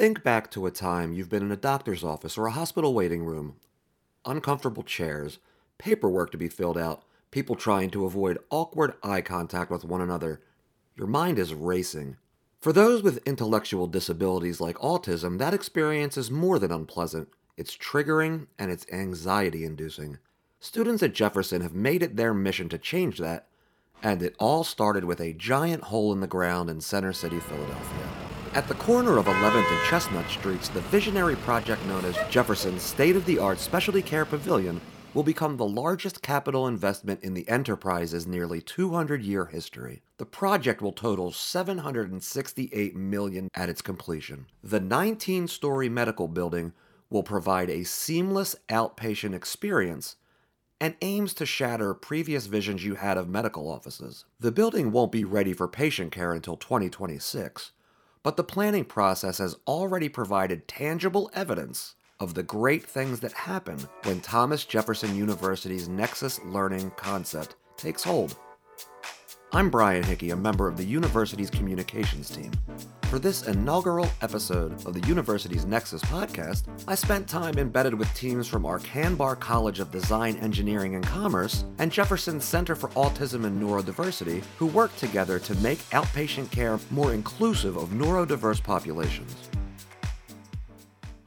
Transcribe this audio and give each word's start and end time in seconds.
Think 0.00 0.22
back 0.22 0.50
to 0.52 0.64
a 0.64 0.70
time 0.70 1.12
you've 1.12 1.28
been 1.28 1.42
in 1.42 1.52
a 1.52 1.56
doctor's 1.56 2.02
office 2.02 2.38
or 2.38 2.46
a 2.46 2.52
hospital 2.52 2.94
waiting 2.94 3.22
room. 3.22 3.56
Uncomfortable 4.24 4.82
chairs, 4.82 5.40
paperwork 5.76 6.30
to 6.30 6.38
be 6.38 6.48
filled 6.48 6.78
out, 6.78 7.02
people 7.30 7.54
trying 7.54 7.90
to 7.90 8.06
avoid 8.06 8.38
awkward 8.48 8.94
eye 9.02 9.20
contact 9.20 9.70
with 9.70 9.84
one 9.84 10.00
another. 10.00 10.40
Your 10.96 11.06
mind 11.06 11.38
is 11.38 11.52
racing. 11.52 12.16
For 12.62 12.72
those 12.72 13.02
with 13.02 13.20
intellectual 13.28 13.86
disabilities 13.86 14.58
like 14.58 14.78
autism, 14.78 15.36
that 15.36 15.52
experience 15.52 16.16
is 16.16 16.30
more 16.30 16.58
than 16.58 16.72
unpleasant. 16.72 17.28
It's 17.58 17.76
triggering 17.76 18.46
and 18.58 18.70
it's 18.70 18.90
anxiety 18.90 19.66
inducing. 19.66 20.16
Students 20.60 21.02
at 21.02 21.12
Jefferson 21.12 21.60
have 21.60 21.74
made 21.74 22.02
it 22.02 22.16
their 22.16 22.32
mission 22.32 22.70
to 22.70 22.78
change 22.78 23.18
that, 23.18 23.48
and 24.02 24.22
it 24.22 24.34
all 24.38 24.64
started 24.64 25.04
with 25.04 25.20
a 25.20 25.34
giant 25.34 25.82
hole 25.82 26.10
in 26.10 26.20
the 26.20 26.26
ground 26.26 26.70
in 26.70 26.80
Center 26.80 27.12
City, 27.12 27.38
Philadelphia. 27.38 28.19
At 28.52 28.66
the 28.66 28.74
corner 28.74 29.16
of 29.16 29.26
11th 29.26 29.70
and 29.70 29.88
Chestnut 29.88 30.28
Streets, 30.28 30.68
the 30.70 30.80
visionary 30.80 31.36
project 31.36 31.86
known 31.86 32.04
as 32.04 32.18
Jefferson's 32.30 32.82
State 32.82 33.14
of 33.14 33.24
the 33.24 33.38
Art 33.38 33.60
Specialty 33.60 34.02
Care 34.02 34.24
Pavilion 34.24 34.80
will 35.14 35.22
become 35.22 35.56
the 35.56 35.64
largest 35.64 36.20
capital 36.20 36.66
investment 36.66 37.22
in 37.22 37.34
the 37.34 37.48
enterprise's 37.48 38.26
nearly 38.26 38.60
200 38.60 39.22
year 39.22 39.46
history. 39.46 40.02
The 40.16 40.26
project 40.26 40.82
will 40.82 40.90
total 40.90 41.30
768 41.30 42.96
million 42.96 43.50
at 43.54 43.68
its 43.68 43.82
completion. 43.82 44.46
The 44.64 44.80
19 44.80 45.46
story 45.46 45.88
medical 45.88 46.26
building 46.26 46.72
will 47.08 47.22
provide 47.22 47.70
a 47.70 47.84
seamless 47.84 48.56
outpatient 48.68 49.32
experience 49.32 50.16
and 50.80 50.96
aims 51.02 51.34
to 51.34 51.46
shatter 51.46 51.94
previous 51.94 52.46
visions 52.46 52.84
you 52.84 52.96
had 52.96 53.16
of 53.16 53.28
medical 53.28 53.70
offices. 53.70 54.24
The 54.40 54.50
building 54.50 54.90
won't 54.90 55.12
be 55.12 55.22
ready 55.22 55.52
for 55.52 55.68
patient 55.68 56.10
care 56.10 56.32
until 56.32 56.56
2026, 56.56 57.70
but 58.22 58.36
the 58.36 58.44
planning 58.44 58.84
process 58.84 59.38
has 59.38 59.56
already 59.66 60.08
provided 60.08 60.68
tangible 60.68 61.30
evidence 61.34 61.94
of 62.18 62.34
the 62.34 62.42
great 62.42 62.84
things 62.84 63.20
that 63.20 63.32
happen 63.32 63.78
when 64.04 64.20
Thomas 64.20 64.64
Jefferson 64.64 65.16
University's 65.16 65.88
Nexus 65.88 66.38
Learning 66.44 66.90
concept 66.96 67.56
takes 67.76 68.04
hold. 68.04 68.36
I'm 69.52 69.68
Brian 69.68 70.04
Hickey, 70.04 70.30
a 70.30 70.36
member 70.36 70.68
of 70.68 70.76
the 70.76 70.84
university's 70.84 71.50
communications 71.50 72.30
team. 72.30 72.52
For 73.06 73.18
this 73.18 73.48
inaugural 73.48 74.08
episode 74.22 74.86
of 74.86 74.94
the 74.94 75.04
university's 75.08 75.66
Nexus 75.66 76.02
podcast, 76.02 76.68
I 76.86 76.94
spent 76.94 77.28
time 77.28 77.58
embedded 77.58 77.94
with 77.94 78.14
teams 78.14 78.46
from 78.46 78.64
our 78.64 78.78
Kanbar 78.78 79.40
College 79.40 79.80
of 79.80 79.90
Design, 79.90 80.36
Engineering, 80.36 80.94
and 80.94 81.04
Commerce 81.04 81.64
and 81.80 81.90
Jefferson 81.90 82.40
Center 82.40 82.76
for 82.76 82.90
Autism 82.90 83.44
and 83.44 83.60
Neurodiversity, 83.60 84.44
who 84.56 84.66
work 84.66 84.94
together 84.94 85.40
to 85.40 85.54
make 85.56 85.80
outpatient 85.90 86.52
care 86.52 86.78
more 86.92 87.12
inclusive 87.12 87.76
of 87.76 87.88
neurodiverse 87.88 88.62
populations. 88.62 89.34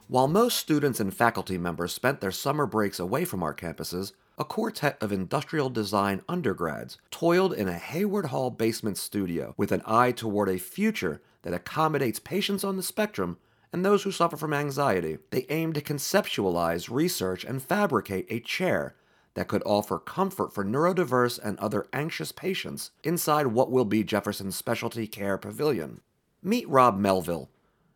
While 0.08 0.30
most 0.30 0.60
students 0.60 1.02
and 1.02 1.14
faculty 1.14 1.58
members 1.58 1.92
spent 1.92 2.22
their 2.22 2.32
summer 2.32 2.66
breaks 2.66 3.00
away 3.00 3.26
from 3.26 3.44
our 3.44 3.54
campuses, 3.54 4.14
a 4.38 4.44
quartet 4.44 4.98
of 5.02 5.12
industrial 5.12 5.70
design 5.70 6.22
undergrads 6.28 6.98
toiled 7.12 7.54
in 7.54 7.68
a 7.68 7.74
Hayward 7.74 8.28
Hall 8.28 8.50
basement 8.50 8.98
studio 8.98 9.54
with 9.58 9.72
an 9.72 9.84
eye 9.86 10.12
toward 10.12 10.50
a 10.50 10.58
future 10.58 11.22
that 11.44 11.54
accommodates 11.54 12.20
patients 12.20 12.64
on 12.64 12.76
the 12.76 12.84
spectrum 12.84 13.38
and 13.72 13.86
those 13.86 14.04
who 14.04 14.12
suffer 14.12 14.36
from 14.36 14.54
anxiety. 14.54 15.18
They 15.30 15.46
aimed 15.50 15.76
to 15.76 15.82
conceptualize, 15.82 16.90
research, 16.90 17.44
and 17.44 17.62
fabricate 17.62 18.26
a 18.30 18.40
chair 18.40 18.96
that 19.36 19.48
could 19.48 19.64
offer 19.66 20.00
comfort 20.00 20.54
for 20.54 20.64
neurodiverse 20.64 21.40
and 21.44 21.58
other 21.60 21.88
anxious 21.92 22.32
patients 22.32 22.92
inside 23.04 23.48
what 23.48 23.72
will 23.72 23.86
be 23.86 24.04
Jefferson's 24.04 24.56
Specialty 24.56 25.08
Care 25.08 25.38
Pavilion. 25.38 26.02
Meet 26.42 26.70
Rob 26.70 26.98
Melville, 26.98 27.50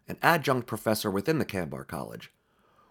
an 0.08 0.18
adjunct 0.22 0.68
professor 0.68 1.12
within 1.12 1.38
the 1.38 1.46
Kanbar 1.46 1.86
College. 1.86 2.32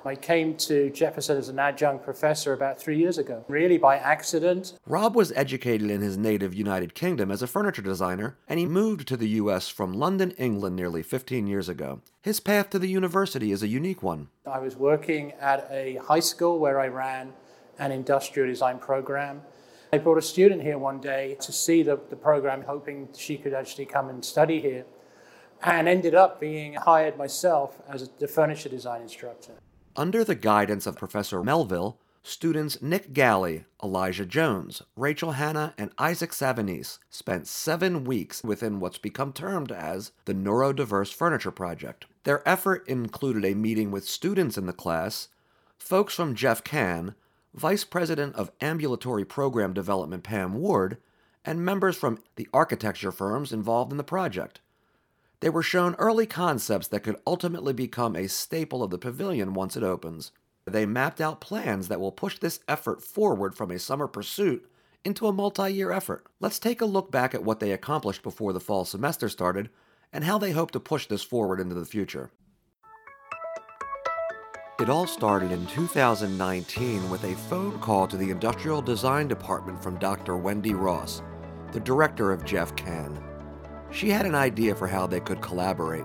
I 0.06 0.14
came 0.14 0.56
to 0.58 0.88
Jefferson 0.90 1.36
as 1.36 1.48
an 1.48 1.58
adjunct 1.58 2.04
professor 2.04 2.52
about 2.52 2.80
three 2.80 2.96
years 2.96 3.18
ago, 3.18 3.44
really 3.48 3.76
by 3.76 3.96
accident. 3.96 4.78
Rob 4.86 5.16
was 5.16 5.32
educated 5.32 5.90
in 5.90 6.00
his 6.00 6.16
native 6.16 6.54
United 6.54 6.94
Kingdom 6.94 7.32
as 7.32 7.42
a 7.42 7.48
furniture 7.48 7.82
designer, 7.82 8.38
and 8.48 8.60
he 8.60 8.66
moved 8.66 9.08
to 9.08 9.16
the 9.16 9.28
U.S. 9.30 9.68
from 9.68 9.92
London, 9.92 10.30
England 10.32 10.76
nearly 10.76 11.02
15 11.02 11.48
years 11.48 11.68
ago. 11.68 12.02
His 12.22 12.38
path 12.38 12.70
to 12.70 12.78
the 12.78 12.88
university 12.88 13.50
is 13.50 13.64
a 13.64 13.68
unique 13.68 14.02
one. 14.02 14.28
I 14.46 14.60
was 14.60 14.76
working 14.76 15.32
at 15.40 15.66
a 15.70 15.96
high 15.96 16.20
school 16.20 16.60
where 16.60 16.78
I 16.78 16.86
ran 16.86 17.32
an 17.78 17.90
industrial 17.90 18.48
design 18.48 18.78
program. 18.78 19.42
I 19.92 19.98
brought 19.98 20.18
a 20.18 20.22
student 20.22 20.62
here 20.62 20.78
one 20.78 21.00
day 21.00 21.36
to 21.40 21.50
see 21.50 21.82
the, 21.82 21.98
the 22.10 22.16
program, 22.16 22.62
hoping 22.62 23.08
she 23.16 23.36
could 23.36 23.54
actually 23.54 23.86
come 23.86 24.08
and 24.08 24.24
study 24.24 24.60
here, 24.60 24.84
and 25.62 25.88
ended 25.88 26.14
up 26.14 26.38
being 26.38 26.74
hired 26.74 27.18
myself 27.18 27.80
as 27.88 28.08
the 28.20 28.28
furniture 28.28 28.68
design 28.68 29.02
instructor. 29.02 29.54
Under 29.98 30.24
the 30.24 30.34
guidance 30.34 30.86
of 30.86 30.98
Professor 30.98 31.42
Melville, 31.42 31.98
students 32.22 32.82
Nick 32.82 33.14
Galley, 33.14 33.64
Elijah 33.82 34.26
Jones, 34.26 34.82
Rachel 34.94 35.32
Hanna, 35.32 35.72
and 35.78 35.90
Isaac 35.96 36.32
Savanese 36.32 36.98
spent 37.08 37.46
seven 37.46 38.04
weeks 38.04 38.44
within 38.44 38.78
what's 38.78 38.98
become 38.98 39.32
termed 39.32 39.72
as 39.72 40.12
the 40.26 40.34
Neurodiverse 40.34 41.14
Furniture 41.14 41.50
Project. 41.50 42.04
Their 42.24 42.46
effort 42.46 42.86
included 42.86 43.46
a 43.46 43.54
meeting 43.54 43.90
with 43.90 44.06
students 44.06 44.58
in 44.58 44.66
the 44.66 44.74
class, 44.74 45.28
folks 45.78 46.14
from 46.14 46.34
Jeff 46.34 46.62
Can, 46.62 47.14
Vice 47.54 47.84
President 47.84 48.34
of 48.34 48.52
Ambulatory 48.60 49.24
Program 49.24 49.72
Development 49.72 50.22
Pam 50.22 50.52
Ward, 50.52 50.98
and 51.42 51.64
members 51.64 51.96
from 51.96 52.18
the 52.34 52.48
architecture 52.52 53.12
firms 53.12 53.50
involved 53.50 53.92
in 53.92 53.96
the 53.96 54.04
project. 54.04 54.60
They 55.40 55.50
were 55.50 55.62
shown 55.62 55.94
early 55.96 56.26
concepts 56.26 56.88
that 56.88 57.02
could 57.02 57.20
ultimately 57.26 57.72
become 57.72 58.16
a 58.16 58.28
staple 58.28 58.82
of 58.82 58.90
the 58.90 58.98
pavilion 58.98 59.52
once 59.52 59.76
it 59.76 59.82
opens. 59.82 60.32
They 60.64 60.86
mapped 60.86 61.20
out 61.20 61.40
plans 61.40 61.88
that 61.88 62.00
will 62.00 62.12
push 62.12 62.38
this 62.38 62.60
effort 62.66 63.02
forward 63.02 63.54
from 63.54 63.70
a 63.70 63.78
summer 63.78 64.08
pursuit 64.08 64.70
into 65.04 65.26
a 65.26 65.32
multi 65.32 65.70
year 65.70 65.92
effort. 65.92 66.26
Let's 66.40 66.58
take 66.58 66.80
a 66.80 66.86
look 66.86 67.12
back 67.12 67.34
at 67.34 67.44
what 67.44 67.60
they 67.60 67.70
accomplished 67.72 68.22
before 68.22 68.52
the 68.52 68.60
fall 68.60 68.84
semester 68.84 69.28
started 69.28 69.68
and 70.12 70.24
how 70.24 70.38
they 70.38 70.52
hope 70.52 70.70
to 70.72 70.80
push 70.80 71.06
this 71.06 71.22
forward 71.22 71.60
into 71.60 71.74
the 71.74 71.84
future. 71.84 72.30
It 74.80 74.90
all 74.90 75.06
started 75.06 75.52
in 75.52 75.66
2019 75.68 77.08
with 77.08 77.24
a 77.24 77.34
phone 77.48 77.78
call 77.78 78.06
to 78.08 78.16
the 78.16 78.30
Industrial 78.30 78.82
Design 78.82 79.28
Department 79.28 79.82
from 79.82 79.98
Dr. 79.98 80.36
Wendy 80.36 80.74
Ross, 80.74 81.22
the 81.72 81.80
director 81.80 82.32
of 82.32 82.44
Jeff 82.44 82.74
Can 82.76 83.18
she 83.90 84.10
had 84.10 84.26
an 84.26 84.34
idea 84.34 84.74
for 84.74 84.86
how 84.86 85.06
they 85.06 85.20
could 85.20 85.40
collaborate. 85.40 86.04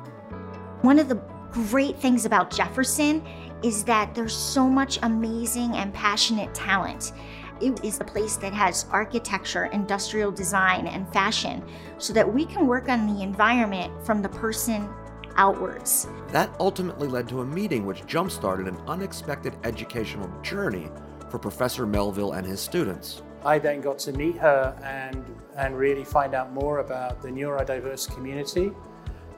One 0.81 0.99
of 0.99 1.09
the 1.09 1.21
great 1.51 1.97
things 1.97 2.25
about 2.25 2.51
Jefferson 2.51 3.25
is 3.63 3.83
that 3.83 4.15
there's 4.15 4.35
so 4.35 4.67
much 4.67 4.99
amazing 5.03 5.75
and 5.75 5.93
passionate 5.93 6.53
talent. 6.53 7.13
It 7.61 7.83
is 7.85 7.99
a 7.99 8.03
place 8.03 8.37
that 8.37 8.53
has 8.53 8.87
architecture, 8.89 9.65
industrial 9.65 10.31
design, 10.31 10.87
and 10.87 11.11
fashion 11.13 11.63
so 11.99 12.11
that 12.13 12.33
we 12.33 12.45
can 12.45 12.65
work 12.65 12.89
on 12.89 13.13
the 13.13 13.21
environment 13.21 13.93
from 14.03 14.21
the 14.21 14.29
person 14.29 14.89
outwards. 15.35 16.07
That 16.29 16.55
ultimately 16.59 17.07
led 17.07 17.29
to 17.29 17.41
a 17.41 17.45
meeting 17.45 17.85
which 17.85 18.05
jump 18.07 18.31
started 18.31 18.67
an 18.67 18.77
unexpected 18.87 19.55
educational 19.63 20.29
journey 20.41 20.89
for 21.29 21.37
Professor 21.37 21.85
Melville 21.85 22.33
and 22.33 22.45
his 22.45 22.59
students. 22.59 23.21
I 23.44 23.57
then 23.59 23.81
got 23.81 23.97
to 24.00 24.13
meet 24.13 24.38
her 24.38 24.78
and, 24.84 25.25
and 25.57 25.78
really 25.78 26.03
find 26.03 26.35
out 26.35 26.53
more 26.53 26.79
about 26.79 27.22
the 27.22 27.29
neurodiverse 27.29 28.13
community 28.13 28.72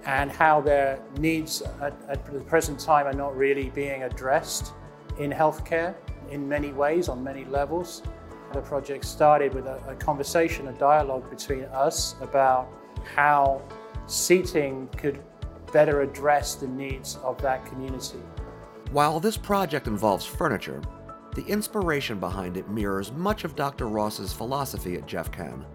and 0.05 0.29
how 0.31 0.59
their 0.59 0.99
needs 1.17 1.61
at, 1.81 1.93
at 2.09 2.25
the 2.25 2.41
present 2.41 2.79
time 2.79 3.07
are 3.07 3.13
not 3.13 3.35
really 3.37 3.69
being 3.69 4.03
addressed 4.03 4.73
in 5.19 5.31
healthcare 5.31 5.95
in 6.29 6.47
many 6.47 6.73
ways, 6.73 7.07
on 7.07 7.23
many 7.23 7.45
levels. 7.45 8.03
The 8.51 8.61
project 8.61 9.05
started 9.05 9.53
with 9.53 9.65
a, 9.65 9.81
a 9.87 9.95
conversation, 9.95 10.67
a 10.67 10.73
dialogue 10.73 11.29
between 11.29 11.63
us 11.65 12.15
about 12.21 12.69
how 13.15 13.61
seating 14.07 14.87
could 14.97 15.19
better 15.71 16.01
address 16.01 16.55
the 16.55 16.67
needs 16.67 17.17
of 17.23 17.41
that 17.41 17.65
community. 17.65 18.19
While 18.91 19.19
this 19.19 19.37
project 19.37 19.87
involves 19.87 20.25
furniture, 20.25 20.81
the 21.35 21.45
inspiration 21.45 22.19
behind 22.19 22.57
it 22.57 22.69
mirrors 22.69 23.11
much 23.11 23.43
of 23.43 23.55
Dr. 23.55 23.87
Ross's 23.87 24.33
philosophy 24.33 24.95
at 24.95 25.07
Jeff 25.07 25.31
Can. 25.31 25.65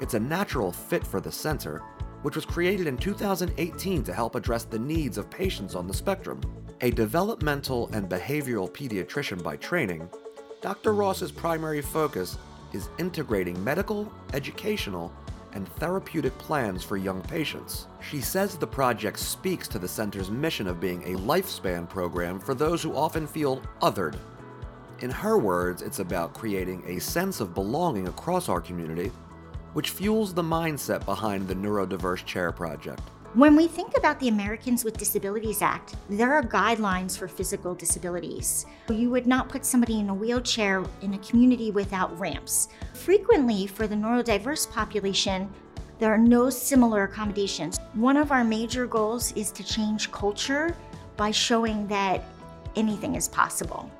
It's 0.00 0.14
a 0.14 0.20
natural 0.20 0.72
fit 0.72 1.06
for 1.06 1.20
the 1.20 1.30
center, 1.30 1.82
which 2.22 2.34
was 2.34 2.46
created 2.46 2.86
in 2.86 2.96
2018 2.96 4.02
to 4.04 4.12
help 4.12 4.34
address 4.34 4.64
the 4.64 4.78
needs 4.78 5.18
of 5.18 5.30
patients 5.30 5.74
on 5.74 5.86
the 5.86 5.94
spectrum. 5.94 6.40
A 6.80 6.90
developmental 6.90 7.90
and 7.92 8.08
behavioral 8.08 8.70
pediatrician 8.70 9.42
by 9.42 9.56
training, 9.56 10.08
Dr. 10.62 10.94
Ross's 10.94 11.30
primary 11.30 11.82
focus 11.82 12.38
is 12.72 12.88
integrating 12.98 13.62
medical, 13.62 14.10
educational, 14.32 15.12
and 15.52 15.68
therapeutic 15.74 16.36
plans 16.38 16.82
for 16.82 16.96
young 16.96 17.20
patients. 17.22 17.86
She 18.00 18.20
says 18.20 18.56
the 18.56 18.66
project 18.66 19.18
speaks 19.18 19.68
to 19.68 19.78
the 19.78 19.88
center's 19.88 20.30
mission 20.30 20.66
of 20.66 20.80
being 20.80 21.02
a 21.02 21.18
lifespan 21.18 21.88
program 21.88 22.40
for 22.40 22.54
those 22.54 22.82
who 22.82 22.96
often 22.96 23.26
feel 23.26 23.60
othered 23.82 24.16
in 25.02 25.10
her 25.10 25.36
words, 25.36 25.82
it's 25.82 25.98
about 25.98 26.32
creating 26.32 26.82
a 26.86 27.00
sense 27.00 27.40
of 27.40 27.54
belonging 27.54 28.06
across 28.06 28.48
our 28.48 28.60
community, 28.60 29.10
which 29.72 29.90
fuels 29.90 30.32
the 30.32 30.42
mindset 30.42 31.04
behind 31.04 31.48
the 31.48 31.54
Neurodiverse 31.54 32.24
Chair 32.24 32.52
Project. 32.52 33.02
When 33.34 33.56
we 33.56 33.66
think 33.66 33.96
about 33.96 34.20
the 34.20 34.28
Americans 34.28 34.84
with 34.84 34.98
Disabilities 34.98 35.62
Act, 35.62 35.96
there 36.08 36.32
are 36.34 36.42
guidelines 36.42 37.18
for 37.18 37.26
physical 37.26 37.74
disabilities. 37.74 38.66
You 38.90 39.10
would 39.10 39.26
not 39.26 39.48
put 39.48 39.64
somebody 39.64 39.98
in 39.98 40.10
a 40.10 40.14
wheelchair 40.14 40.84
in 41.00 41.14
a 41.14 41.18
community 41.18 41.70
without 41.70 42.16
ramps. 42.20 42.68
Frequently, 42.92 43.66
for 43.66 43.86
the 43.86 43.94
neurodiverse 43.94 44.70
population, 44.70 45.50
there 45.98 46.12
are 46.12 46.18
no 46.18 46.50
similar 46.50 47.04
accommodations. 47.04 47.78
One 47.94 48.18
of 48.18 48.32
our 48.32 48.44
major 48.44 48.86
goals 48.86 49.32
is 49.32 49.50
to 49.52 49.64
change 49.64 50.12
culture 50.12 50.76
by 51.16 51.30
showing 51.30 51.88
that 51.88 52.22
anything 52.76 53.14
is 53.14 53.28
possible. 53.28 53.90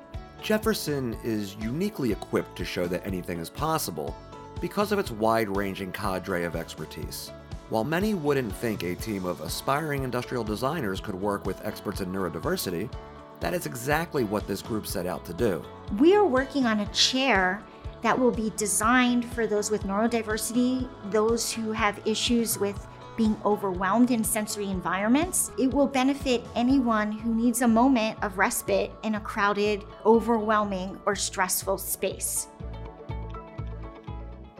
Jefferson 0.43 1.17
is 1.23 1.55
uniquely 1.55 2.11
equipped 2.11 2.57
to 2.57 2.65
show 2.65 2.85
that 2.87 3.07
anything 3.07 3.39
is 3.39 3.49
possible 3.49 4.13
because 4.59 4.91
of 4.91 4.99
its 4.99 5.09
wide 5.09 5.47
ranging 5.47 5.89
cadre 5.93 6.43
of 6.43 6.57
expertise. 6.57 7.31
While 7.69 7.85
many 7.85 8.13
wouldn't 8.13 8.53
think 8.53 8.83
a 8.83 8.93
team 8.93 9.23
of 9.23 9.39
aspiring 9.39 10.03
industrial 10.03 10.43
designers 10.43 10.99
could 10.99 11.15
work 11.15 11.45
with 11.45 11.65
experts 11.65 12.01
in 12.01 12.11
neurodiversity, 12.11 12.91
that 13.39 13.53
is 13.53 13.65
exactly 13.65 14.25
what 14.25 14.45
this 14.45 14.61
group 14.61 14.85
set 14.85 15.05
out 15.05 15.23
to 15.27 15.33
do. 15.33 15.63
We 15.97 16.13
are 16.13 16.25
working 16.25 16.65
on 16.65 16.81
a 16.81 16.87
chair 16.87 17.63
that 18.01 18.19
will 18.19 18.31
be 18.31 18.51
designed 18.57 19.23
for 19.23 19.47
those 19.47 19.71
with 19.71 19.83
neurodiversity, 19.83 20.89
those 21.09 21.53
who 21.53 21.71
have 21.71 22.05
issues 22.05 22.59
with 22.59 22.85
being 23.15 23.35
overwhelmed 23.45 24.11
in 24.11 24.23
sensory 24.23 24.69
environments. 24.69 25.51
It 25.57 25.73
will 25.73 25.87
benefit 25.87 26.43
anyone 26.55 27.11
who 27.11 27.33
needs 27.33 27.61
a 27.61 27.67
moment 27.67 28.17
of 28.23 28.37
respite 28.37 28.91
in 29.03 29.15
a 29.15 29.19
crowded, 29.19 29.83
overwhelming, 30.05 30.99
or 31.05 31.15
stressful 31.15 31.77
space. 31.77 32.47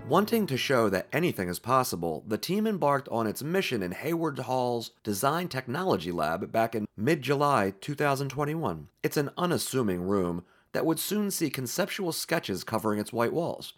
Wanting 0.08 0.48
to 0.48 0.58
show 0.58 0.90
that 0.90 1.08
anything 1.14 1.48
is 1.48 1.60
possible, 1.60 2.26
the 2.28 2.38
team 2.38 2.68
embarked 2.68 3.08
on 3.08 3.26
its 3.26 3.42
mission 3.42 3.82
in 3.82 3.94
Hayward 3.94 4.38
Hall's 4.38 4.92
Design 5.02 5.48
Technology 5.48 6.12
Lab 6.12 6.52
back 6.52 6.76
in 6.76 6.88
mid 6.98 7.22
July 7.22 7.74
2021. 7.80 8.90
It's 9.02 9.16
an 9.16 9.32
unassuming 9.38 10.02
room 10.02 10.44
that 10.74 10.86
would 10.86 11.00
soon 11.00 11.32
see 11.32 11.50
conceptual 11.50 12.12
sketches 12.12 12.66
covering 12.66 13.00
its 13.00 13.14
white 13.14 13.32
walls. 13.32 13.74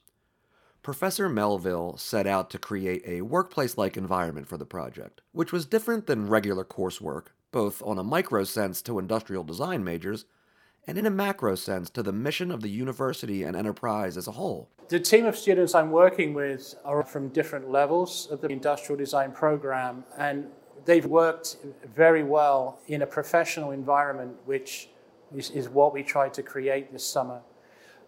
Professor 0.86 1.28
Melville 1.28 1.98
set 1.98 2.28
out 2.28 2.52
to 2.52 2.60
create 2.60 3.02
a 3.08 3.22
workplace 3.22 3.76
like 3.76 3.98
environment 3.98 4.48
for 4.48 4.56
the 4.56 4.68
project, 4.68 5.20
which 5.32 5.52
was 5.52 5.66
different 5.66 6.06
than 6.06 6.28
regular 6.28 6.64
coursework, 6.64 7.30
both 7.52 7.82
on 7.82 7.98
a 7.98 8.04
micro 8.04 8.44
sense 8.44 8.84
to 8.84 9.00
industrial 9.00 9.44
design 9.44 9.84
majors 9.84 10.26
and 10.86 11.00
in 11.00 11.08
a 11.08 11.10
macro 11.10 11.56
sense 11.56 11.90
to 11.90 12.04
the 12.04 12.14
mission 12.14 12.52
of 12.52 12.62
the 12.62 12.70
university 12.70 13.42
and 13.42 13.56
enterprise 13.58 14.16
as 14.16 14.28
a 14.28 14.34
whole. 14.34 14.70
The 14.90 15.00
team 15.00 15.26
of 15.26 15.36
students 15.36 15.74
I'm 15.74 15.90
working 15.90 16.36
with 16.36 16.76
are 16.86 17.02
from 17.02 17.30
different 17.30 17.72
levels 17.72 18.28
of 18.30 18.42
the 18.42 18.50
industrial 18.50 19.00
design 19.00 19.32
program, 19.32 20.04
and 20.20 20.46
they've 20.86 21.08
worked 21.08 21.58
very 21.96 22.24
well 22.24 22.78
in 22.86 23.02
a 23.02 23.08
professional 23.08 23.72
environment, 23.72 24.36
which 24.46 24.90
is, 25.36 25.50
is 25.50 25.68
what 25.68 25.96
we 25.96 26.04
tried 26.04 26.36
to 26.36 26.44
create 26.44 26.94
this 26.94 27.04
summer, 27.04 27.42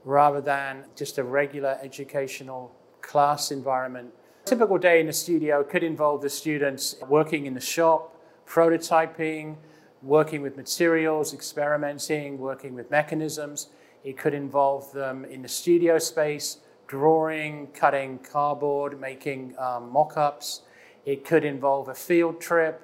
rather 0.07 0.39
than 0.39 0.85
just 0.95 1.17
a 1.17 1.23
regular 1.23 1.77
educational 1.83 2.73
class 3.01 3.51
environment. 3.51 4.09
A 4.45 4.49
typical 4.49 4.77
day 4.77 5.01
in 5.01 5.07
the 5.07 5.13
studio 5.13 5.65
could 5.65 5.83
involve 5.83 6.21
the 6.21 6.29
students 6.29 6.95
working 7.09 7.45
in 7.45 7.53
the 7.53 7.59
shop, 7.59 8.15
prototyping, 8.47 9.57
working 10.01 10.41
with 10.41 10.55
materials, 10.55 11.33
experimenting, 11.33 12.37
working 12.37 12.73
with 12.73 12.89
mechanisms. 12.89 13.67
It 14.05 14.17
could 14.17 14.33
involve 14.33 14.93
them 14.93 15.25
in 15.25 15.41
the 15.41 15.49
studio 15.49 15.99
space, 15.99 16.59
drawing, 16.87 17.67
cutting 17.73 18.19
cardboard, 18.19 19.01
making 19.01 19.55
um, 19.59 19.91
mock 19.91 20.15
ups. 20.15 20.61
It 21.05 21.25
could 21.25 21.43
involve 21.43 21.89
a 21.89 21.95
field 21.95 22.39
trip 22.39 22.81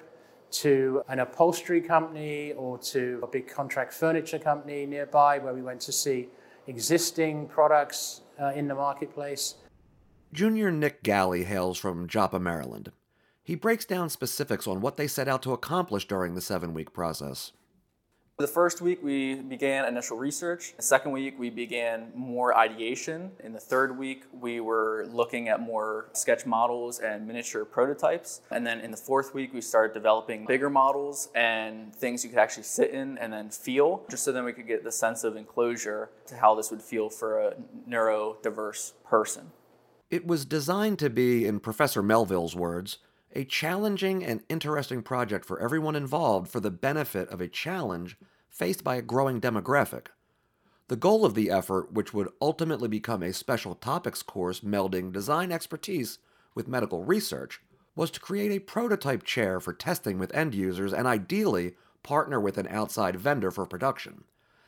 to 0.50 1.02
an 1.08 1.20
upholstery 1.20 1.80
company 1.80 2.52
or 2.52 2.76
to 2.78 3.20
a 3.22 3.26
big 3.26 3.48
contract 3.48 3.94
furniture 3.94 4.38
company 4.38 4.84
nearby 4.84 5.38
where 5.38 5.54
we 5.54 5.62
went 5.62 5.80
to 5.80 5.92
see 5.92 6.28
existing 6.66 7.48
products 7.48 8.22
uh, 8.40 8.52
in 8.54 8.68
the 8.68 8.74
marketplace. 8.74 9.56
Junior 10.32 10.70
Nick 10.70 11.02
Galley 11.02 11.44
hails 11.44 11.78
from 11.78 12.08
Joppa, 12.08 12.40
Maryland. 12.40 12.92
He 13.42 13.54
breaks 13.54 13.84
down 13.84 14.08
specifics 14.08 14.66
on 14.66 14.80
what 14.80 14.96
they 14.96 15.06
set 15.06 15.28
out 15.28 15.42
to 15.42 15.52
accomplish 15.52 16.08
during 16.08 16.34
the 16.34 16.40
seven 16.40 16.74
week 16.74 16.92
process. 16.92 17.52
The 18.36 18.48
first 18.48 18.80
week, 18.80 18.98
we 19.00 19.36
began 19.36 19.84
initial 19.84 20.16
research. 20.16 20.74
The 20.76 20.82
second 20.82 21.12
week, 21.12 21.38
we 21.38 21.50
began 21.50 22.10
more 22.16 22.52
ideation. 22.58 23.30
In 23.44 23.52
the 23.52 23.60
third 23.60 23.96
week, 23.96 24.24
we 24.32 24.58
were 24.58 25.06
looking 25.08 25.48
at 25.48 25.60
more 25.60 26.08
sketch 26.14 26.44
models 26.44 26.98
and 26.98 27.28
miniature 27.28 27.64
prototypes. 27.64 28.40
And 28.50 28.66
then 28.66 28.80
in 28.80 28.90
the 28.90 28.96
fourth 28.96 29.34
week, 29.34 29.54
we 29.54 29.60
started 29.60 29.94
developing 29.94 30.46
bigger 30.46 30.68
models 30.68 31.28
and 31.36 31.94
things 31.94 32.24
you 32.24 32.30
could 32.30 32.40
actually 32.40 32.64
sit 32.64 32.90
in 32.90 33.18
and 33.18 33.32
then 33.32 33.50
feel, 33.50 34.02
just 34.10 34.24
so 34.24 34.32
then 34.32 34.44
we 34.44 34.52
could 34.52 34.66
get 34.66 34.82
the 34.82 34.90
sense 34.90 35.22
of 35.22 35.36
enclosure 35.36 36.10
to 36.26 36.36
how 36.36 36.56
this 36.56 36.72
would 36.72 36.82
feel 36.82 37.10
for 37.10 37.38
a 37.38 37.54
neurodiverse 37.88 38.94
person. 39.04 39.52
It 40.10 40.26
was 40.26 40.44
designed 40.44 40.98
to 40.98 41.08
be, 41.08 41.46
in 41.46 41.60
Professor 41.60 42.02
Melville's 42.02 42.56
words, 42.56 42.98
a 43.34 43.44
challenging 43.44 44.24
and 44.24 44.42
interesting 44.48 45.02
project 45.02 45.44
for 45.44 45.60
everyone 45.60 45.96
involved 45.96 46.48
for 46.48 46.60
the 46.60 46.70
benefit 46.70 47.28
of 47.28 47.40
a 47.40 47.48
challenge 47.48 48.16
faced 48.48 48.84
by 48.84 48.94
a 48.96 49.02
growing 49.02 49.40
demographic. 49.40 50.06
The 50.88 50.96
goal 50.96 51.24
of 51.24 51.34
the 51.34 51.50
effort, 51.50 51.92
which 51.92 52.14
would 52.14 52.28
ultimately 52.40 52.88
become 52.88 53.22
a 53.22 53.32
special 53.32 53.74
topics 53.74 54.22
course 54.22 54.60
melding 54.60 55.12
design 55.12 55.50
expertise 55.50 56.18
with 56.54 56.68
medical 56.68 57.02
research, 57.04 57.60
was 57.96 58.10
to 58.12 58.20
create 58.20 58.52
a 58.52 58.60
prototype 58.60 59.24
chair 59.24 59.60
for 59.60 59.72
testing 59.72 60.18
with 60.18 60.34
end 60.34 60.54
users 60.54 60.92
and 60.92 61.06
ideally 61.06 61.74
partner 62.02 62.38
with 62.38 62.58
an 62.58 62.68
outside 62.68 63.16
vendor 63.16 63.50
for 63.50 63.66
production. 63.66 64.24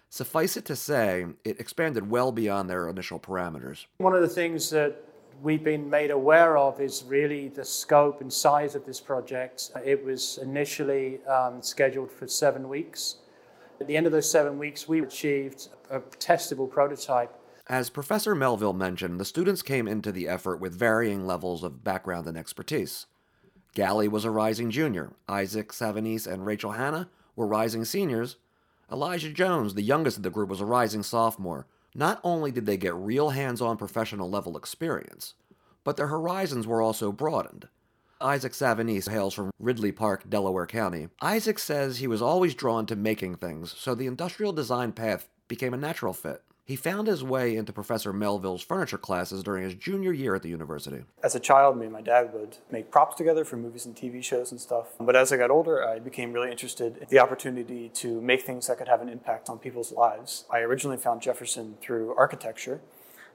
Suffice 0.08 0.56
it 0.56 0.64
to 0.64 0.76
say, 0.76 1.26
it 1.44 1.60
expanded 1.60 2.10
well 2.10 2.32
beyond 2.32 2.70
their 2.70 2.88
initial 2.88 3.20
parameters. 3.20 3.86
One 3.98 4.14
of 4.14 4.22
the 4.22 4.28
things 4.28 4.70
that 4.70 5.02
we've 5.42 5.64
been 5.64 5.88
made 5.88 6.10
aware 6.10 6.56
of 6.56 6.80
is 6.80 7.04
really 7.06 7.48
the 7.48 7.64
scope 7.64 8.20
and 8.20 8.32
size 8.32 8.74
of 8.74 8.84
this 8.84 9.00
project. 9.00 9.70
It 9.84 10.04
was 10.04 10.38
initially 10.42 11.24
um, 11.26 11.62
scheduled 11.62 12.10
for 12.10 12.26
seven 12.26 12.68
weeks. 12.68 13.16
At 13.80 13.86
the 13.86 13.96
end 13.96 14.06
of 14.06 14.12
those 14.12 14.30
seven 14.30 14.58
weeks, 14.58 14.88
we 14.88 15.02
achieved 15.02 15.68
a 15.90 16.00
testable 16.00 16.70
prototype. 16.70 17.32
As 17.68 17.90
Professor 17.90 18.34
Melville 18.34 18.72
mentioned, 18.72 19.20
the 19.20 19.24
students 19.24 19.62
came 19.62 19.88
into 19.88 20.12
the 20.12 20.28
effort 20.28 20.60
with 20.60 20.78
varying 20.78 21.26
levels 21.26 21.62
of 21.62 21.82
background 21.82 22.26
and 22.26 22.38
expertise. 22.38 23.06
Galley 23.74 24.08
was 24.08 24.24
a 24.24 24.30
rising 24.30 24.70
junior, 24.70 25.12
Isaac 25.28 25.72
Savanese 25.72 26.26
and 26.26 26.46
Rachel 26.46 26.72
Hanna 26.72 27.10
were 27.34 27.46
rising 27.46 27.84
seniors. 27.84 28.36
Elijah 28.90 29.30
Jones, 29.30 29.74
the 29.74 29.82
youngest 29.82 30.16
of 30.16 30.22
the 30.22 30.30
group, 30.30 30.48
was 30.48 30.60
a 30.60 30.64
rising 30.64 31.02
sophomore, 31.02 31.66
not 31.96 32.20
only 32.22 32.50
did 32.50 32.66
they 32.66 32.76
get 32.76 32.94
real 32.94 33.30
hands 33.30 33.62
on 33.62 33.78
professional 33.78 34.28
level 34.28 34.56
experience, 34.56 35.34
but 35.82 35.96
their 35.96 36.08
horizons 36.08 36.66
were 36.66 36.82
also 36.82 37.10
broadened. 37.10 37.68
Isaac 38.20 38.52
Savanese 38.52 39.08
hails 39.08 39.32
from 39.34 39.50
Ridley 39.58 39.92
Park, 39.92 40.28
Delaware 40.28 40.66
County. 40.66 41.08
Isaac 41.22 41.58
says 41.58 41.98
he 41.98 42.06
was 42.06 42.20
always 42.20 42.54
drawn 42.54 42.86
to 42.86 42.96
making 42.96 43.36
things, 43.36 43.74
so 43.76 43.94
the 43.94 44.06
industrial 44.06 44.52
design 44.52 44.92
path 44.92 45.28
became 45.48 45.72
a 45.72 45.78
natural 45.78 46.12
fit. 46.12 46.42
He 46.66 46.74
found 46.74 47.06
his 47.06 47.22
way 47.22 47.54
into 47.54 47.72
Professor 47.72 48.12
Melville's 48.12 48.60
furniture 48.60 48.98
classes 48.98 49.44
during 49.44 49.62
his 49.62 49.74
junior 49.76 50.12
year 50.12 50.34
at 50.34 50.42
the 50.42 50.48
university. 50.48 51.04
As 51.22 51.36
a 51.36 51.38
child, 51.38 51.78
me 51.78 51.84
and 51.84 51.92
my 51.92 52.00
dad 52.00 52.32
would 52.34 52.56
make 52.72 52.90
props 52.90 53.14
together 53.14 53.44
for 53.44 53.56
movies 53.56 53.86
and 53.86 53.94
TV 53.94 54.20
shows 54.20 54.50
and 54.50 54.60
stuff. 54.60 54.88
But 54.98 55.14
as 55.14 55.30
I 55.30 55.36
got 55.36 55.52
older, 55.52 55.86
I 55.86 56.00
became 56.00 56.32
really 56.32 56.50
interested 56.50 56.96
in 56.96 57.06
the 57.08 57.20
opportunity 57.20 57.88
to 57.90 58.20
make 58.20 58.42
things 58.42 58.66
that 58.66 58.78
could 58.78 58.88
have 58.88 59.00
an 59.00 59.08
impact 59.08 59.48
on 59.48 59.60
people's 59.60 59.92
lives. 59.92 60.44
I 60.50 60.58
originally 60.58 60.96
found 60.96 61.22
Jefferson 61.22 61.76
through 61.80 62.16
architecture. 62.16 62.80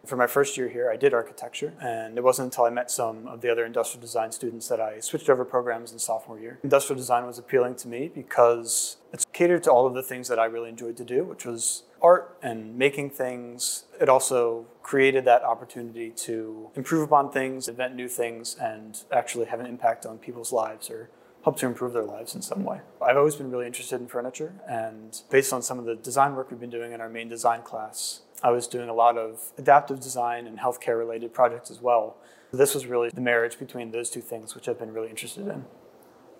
For 0.05 0.15
my 0.15 0.27
first 0.27 0.57
year 0.57 0.67
here, 0.67 0.89
I 0.89 0.97
did 0.97 1.13
architecture, 1.13 1.73
and 1.79 2.17
it 2.17 2.23
wasn't 2.23 2.47
until 2.47 2.65
I 2.65 2.69
met 2.71 2.89
some 2.89 3.27
of 3.27 3.41
the 3.41 3.51
other 3.51 3.65
industrial 3.65 4.01
design 4.01 4.31
students 4.31 4.67
that 4.67 4.79
I 4.79 4.99
switched 4.99 5.29
over 5.29 5.45
programs 5.45 5.91
in 5.91 5.99
sophomore 5.99 6.39
year. 6.39 6.59
Industrial 6.63 6.97
design 6.97 7.25
was 7.25 7.37
appealing 7.37 7.75
to 7.75 7.87
me 7.87 8.11
because 8.13 8.97
it's 9.13 9.25
catered 9.31 9.63
to 9.63 9.71
all 9.71 9.85
of 9.85 9.93
the 9.93 10.01
things 10.01 10.27
that 10.27 10.39
I 10.39 10.45
really 10.45 10.69
enjoyed 10.69 10.97
to 10.97 11.05
do, 11.05 11.23
which 11.23 11.45
was 11.45 11.83
art 12.01 12.35
and 12.41 12.75
making 12.77 13.11
things. 13.11 13.83
It 13.99 14.09
also 14.09 14.65
created 14.81 15.23
that 15.25 15.43
opportunity 15.43 16.09
to 16.11 16.71
improve 16.75 17.03
upon 17.03 17.31
things, 17.31 17.67
invent 17.67 17.95
new 17.95 18.07
things, 18.07 18.55
and 18.59 19.03
actually 19.11 19.45
have 19.45 19.59
an 19.59 19.67
impact 19.67 20.05
on 20.07 20.17
people's 20.17 20.51
lives 20.51 20.89
or 20.89 21.09
help 21.43 21.57
to 21.57 21.65
improve 21.65 21.93
their 21.93 22.03
lives 22.03 22.35
in 22.35 22.41
some 22.41 22.63
way. 22.63 22.81
I've 23.01 23.17
always 23.17 23.35
been 23.35 23.49
really 23.49 23.65
interested 23.65 23.99
in 23.99 24.07
furniture, 24.07 24.53
and 24.67 25.21
based 25.29 25.53
on 25.53 25.61
some 25.61 25.79
of 25.79 25.85
the 25.85 25.95
design 25.95 26.35
work 26.35 26.51
we've 26.51 26.59
been 26.59 26.69
doing 26.69 26.91
in 26.91 27.01
our 27.01 27.09
main 27.09 27.29
design 27.29 27.61
class, 27.63 28.21
I 28.43 28.51
was 28.51 28.67
doing 28.67 28.89
a 28.89 28.93
lot 28.93 29.17
of 29.17 29.51
adaptive 29.57 29.99
design 29.99 30.47
and 30.47 30.59
healthcare 30.59 30.97
related 30.97 31.33
projects 31.33 31.69
as 31.69 31.81
well. 31.81 32.17
This 32.51 32.73
was 32.73 32.85
really 32.85 33.09
the 33.09 33.21
marriage 33.21 33.59
between 33.59 33.91
those 33.91 34.09
two 34.09 34.21
things, 34.21 34.55
which 34.55 34.67
I've 34.67 34.79
been 34.79 34.93
really 34.93 35.09
interested 35.09 35.47
in. 35.47 35.65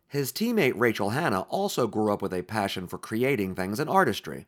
His 0.08 0.32
teammate 0.32 0.74
Rachel 0.76 1.12
Hanna 1.12 1.42
also 1.42 1.88
grew 1.88 2.12
up 2.12 2.22
with 2.22 2.34
a 2.34 2.42
passion 2.42 2.88
for 2.88 2.98
creating 2.98 3.56
things 3.56 3.80
and 3.80 3.90
artistry. 3.90 4.48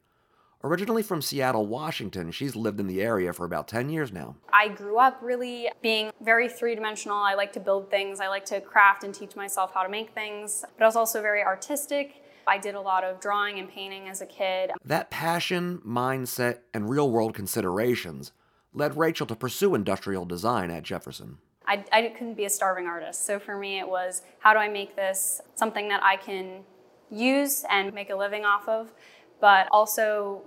Originally 0.65 1.03
from 1.03 1.21
Seattle, 1.21 1.67
Washington, 1.67 2.31
she's 2.31 2.55
lived 2.55 2.79
in 2.79 2.87
the 2.87 3.01
area 3.01 3.33
for 3.33 3.45
about 3.45 3.67
10 3.67 3.89
years 3.89 4.11
now. 4.11 4.35
I 4.51 4.69
grew 4.69 4.97
up 4.97 5.19
really 5.21 5.69
being 5.81 6.11
very 6.21 6.49
three 6.49 6.73
dimensional. 6.73 7.17
I 7.17 7.33
like 7.33 7.53
to 7.53 7.59
build 7.59 7.91
things, 7.91 8.19
I 8.19 8.29
like 8.29 8.45
to 8.45 8.61
craft 8.61 9.03
and 9.03 9.13
teach 9.13 9.35
myself 9.35 9.73
how 9.73 9.83
to 9.83 9.89
make 9.89 10.11
things, 10.11 10.63
but 10.77 10.83
I 10.83 10.87
was 10.87 10.95
also 10.95 11.21
very 11.21 11.43
artistic. 11.43 12.22
I 12.47 12.57
did 12.57 12.75
a 12.75 12.81
lot 12.81 13.03
of 13.03 13.19
drawing 13.19 13.59
and 13.59 13.69
painting 13.69 14.07
as 14.07 14.21
a 14.21 14.25
kid. 14.25 14.71
That 14.83 15.09
passion, 15.09 15.81
mindset, 15.85 16.59
and 16.73 16.89
real 16.89 17.09
world 17.09 17.33
considerations 17.33 18.31
led 18.73 18.97
Rachel 18.97 19.27
to 19.27 19.35
pursue 19.35 19.75
industrial 19.75 20.25
design 20.25 20.71
at 20.71 20.83
Jefferson. 20.83 21.37
I, 21.65 21.83
I 21.91 22.01
couldn't 22.09 22.35
be 22.35 22.45
a 22.45 22.49
starving 22.49 22.87
artist. 22.87 23.25
So 23.25 23.39
for 23.39 23.57
me, 23.57 23.79
it 23.79 23.87
was 23.87 24.21
how 24.39 24.53
do 24.53 24.59
I 24.59 24.67
make 24.67 24.95
this 24.95 25.41
something 25.55 25.87
that 25.89 26.03
I 26.03 26.17
can 26.17 26.63
use 27.09 27.63
and 27.69 27.93
make 27.93 28.09
a 28.09 28.15
living 28.15 28.43
off 28.43 28.67
of, 28.67 28.91
but 29.39 29.67
also 29.71 30.41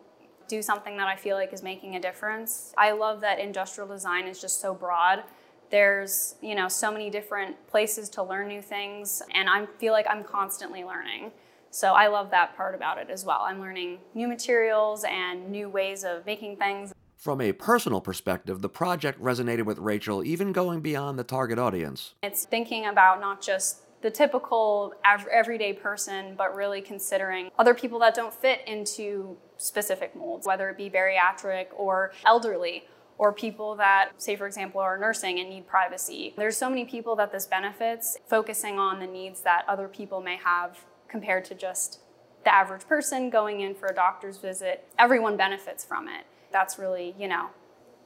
do 0.48 0.62
something 0.62 0.96
that 0.96 1.08
I 1.08 1.16
feel 1.16 1.36
like 1.36 1.52
is 1.52 1.62
making 1.62 1.96
a 1.96 2.00
difference. 2.00 2.72
I 2.76 2.92
love 2.92 3.20
that 3.22 3.38
industrial 3.38 3.88
design 3.88 4.26
is 4.26 4.40
just 4.40 4.60
so 4.60 4.74
broad. 4.74 5.24
There's, 5.70 6.36
you 6.40 6.54
know, 6.54 6.68
so 6.68 6.92
many 6.92 7.10
different 7.10 7.66
places 7.66 8.08
to 8.10 8.22
learn 8.22 8.48
new 8.48 8.62
things 8.62 9.22
and 9.34 9.48
I 9.48 9.66
feel 9.78 9.92
like 9.92 10.06
I'm 10.08 10.22
constantly 10.22 10.84
learning. 10.84 11.32
So 11.76 11.92
I 11.92 12.06
love 12.06 12.30
that 12.30 12.56
part 12.56 12.74
about 12.74 12.96
it 12.96 13.10
as 13.10 13.26
well. 13.26 13.42
I'm 13.42 13.60
learning 13.60 13.98
new 14.14 14.28
materials 14.28 15.04
and 15.06 15.50
new 15.50 15.68
ways 15.68 16.04
of 16.04 16.24
making 16.24 16.56
things. 16.56 16.94
From 17.18 17.38
a 17.42 17.52
personal 17.52 18.00
perspective, 18.00 18.62
the 18.62 18.70
project 18.70 19.20
resonated 19.20 19.66
with 19.66 19.76
Rachel 19.76 20.24
even 20.24 20.52
going 20.52 20.80
beyond 20.80 21.18
the 21.18 21.22
target 21.22 21.58
audience. 21.58 22.14
It's 22.22 22.46
thinking 22.46 22.86
about 22.86 23.20
not 23.20 23.42
just 23.42 23.82
the 24.00 24.10
typical 24.10 24.94
everyday 25.30 25.74
person, 25.74 26.34
but 26.34 26.54
really 26.54 26.80
considering 26.80 27.50
other 27.58 27.74
people 27.74 27.98
that 27.98 28.14
don't 28.14 28.32
fit 28.32 28.60
into 28.66 29.36
specific 29.58 30.16
molds, 30.16 30.46
whether 30.46 30.70
it 30.70 30.78
be 30.78 30.88
bariatric 30.88 31.66
or 31.76 32.12
elderly 32.24 32.84
or 33.18 33.34
people 33.34 33.76
that, 33.76 34.12
say, 34.16 34.34
for 34.34 34.46
example, 34.46 34.80
are 34.80 34.96
nursing 34.96 35.40
and 35.40 35.50
need 35.50 35.66
privacy. 35.66 36.32
There's 36.38 36.56
so 36.56 36.70
many 36.70 36.86
people 36.86 37.16
that 37.16 37.32
this 37.32 37.44
benefits, 37.44 38.16
focusing 38.30 38.78
on 38.78 38.98
the 38.98 39.06
needs 39.06 39.42
that 39.42 39.66
other 39.68 39.88
people 39.88 40.22
may 40.22 40.36
have 40.36 40.78
compared 41.08 41.44
to 41.46 41.54
just 41.54 42.00
the 42.44 42.54
average 42.54 42.86
person 42.86 43.28
going 43.28 43.60
in 43.60 43.74
for 43.74 43.86
a 43.86 43.94
doctor's 43.94 44.38
visit. 44.38 44.86
Everyone 44.98 45.36
benefits 45.36 45.84
from 45.84 46.08
it. 46.08 46.24
That's 46.52 46.78
really, 46.78 47.14
you 47.18 47.26
know, 47.26 47.48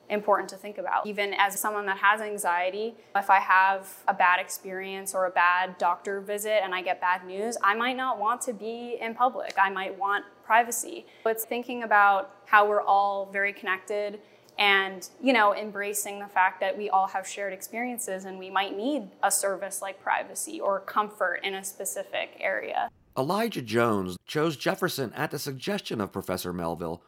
important 0.08 0.48
to 0.50 0.56
think 0.56 0.78
about. 0.78 1.06
Even 1.06 1.34
as 1.34 1.58
someone 1.58 1.86
that 1.86 1.98
has 1.98 2.20
anxiety, 2.20 2.94
if 3.14 3.30
I 3.30 3.38
have 3.38 3.88
a 4.08 4.14
bad 4.14 4.40
experience 4.40 5.14
or 5.14 5.26
a 5.26 5.30
bad 5.30 5.78
doctor 5.78 6.20
visit 6.20 6.62
and 6.64 6.74
I 6.74 6.82
get 6.82 7.00
bad 7.00 7.24
news, 7.26 7.56
I 7.62 7.74
might 7.74 7.96
not 7.96 8.18
want 8.18 8.40
to 8.42 8.52
be 8.52 8.98
in 9.00 9.14
public. 9.14 9.54
I 9.56 9.70
might 9.70 9.96
want 9.96 10.24
privacy. 10.44 11.06
It's 11.26 11.44
thinking 11.44 11.84
about 11.84 12.34
how 12.46 12.68
we're 12.68 12.82
all 12.82 13.26
very 13.32 13.52
connected 13.52 14.20
and 14.60 15.08
you 15.20 15.32
know 15.32 15.54
embracing 15.54 16.20
the 16.20 16.28
fact 16.28 16.60
that 16.60 16.78
we 16.78 16.88
all 16.88 17.08
have 17.08 17.26
shared 17.26 17.52
experiences 17.52 18.26
and 18.26 18.38
we 18.38 18.50
might 18.50 18.76
need 18.76 19.08
a 19.24 19.30
service 19.30 19.82
like 19.82 20.00
privacy 20.00 20.60
or 20.60 20.78
comfort 20.80 21.40
in 21.42 21.54
a 21.54 21.64
specific 21.64 22.36
area. 22.38 22.88
Elijah 23.18 23.62
Jones 23.62 24.16
chose 24.26 24.56
Jefferson 24.56 25.12
at 25.14 25.32
the 25.32 25.38
suggestion 25.38 26.00
of 26.00 26.12
Professor 26.12 26.52
Melville 26.52 27.02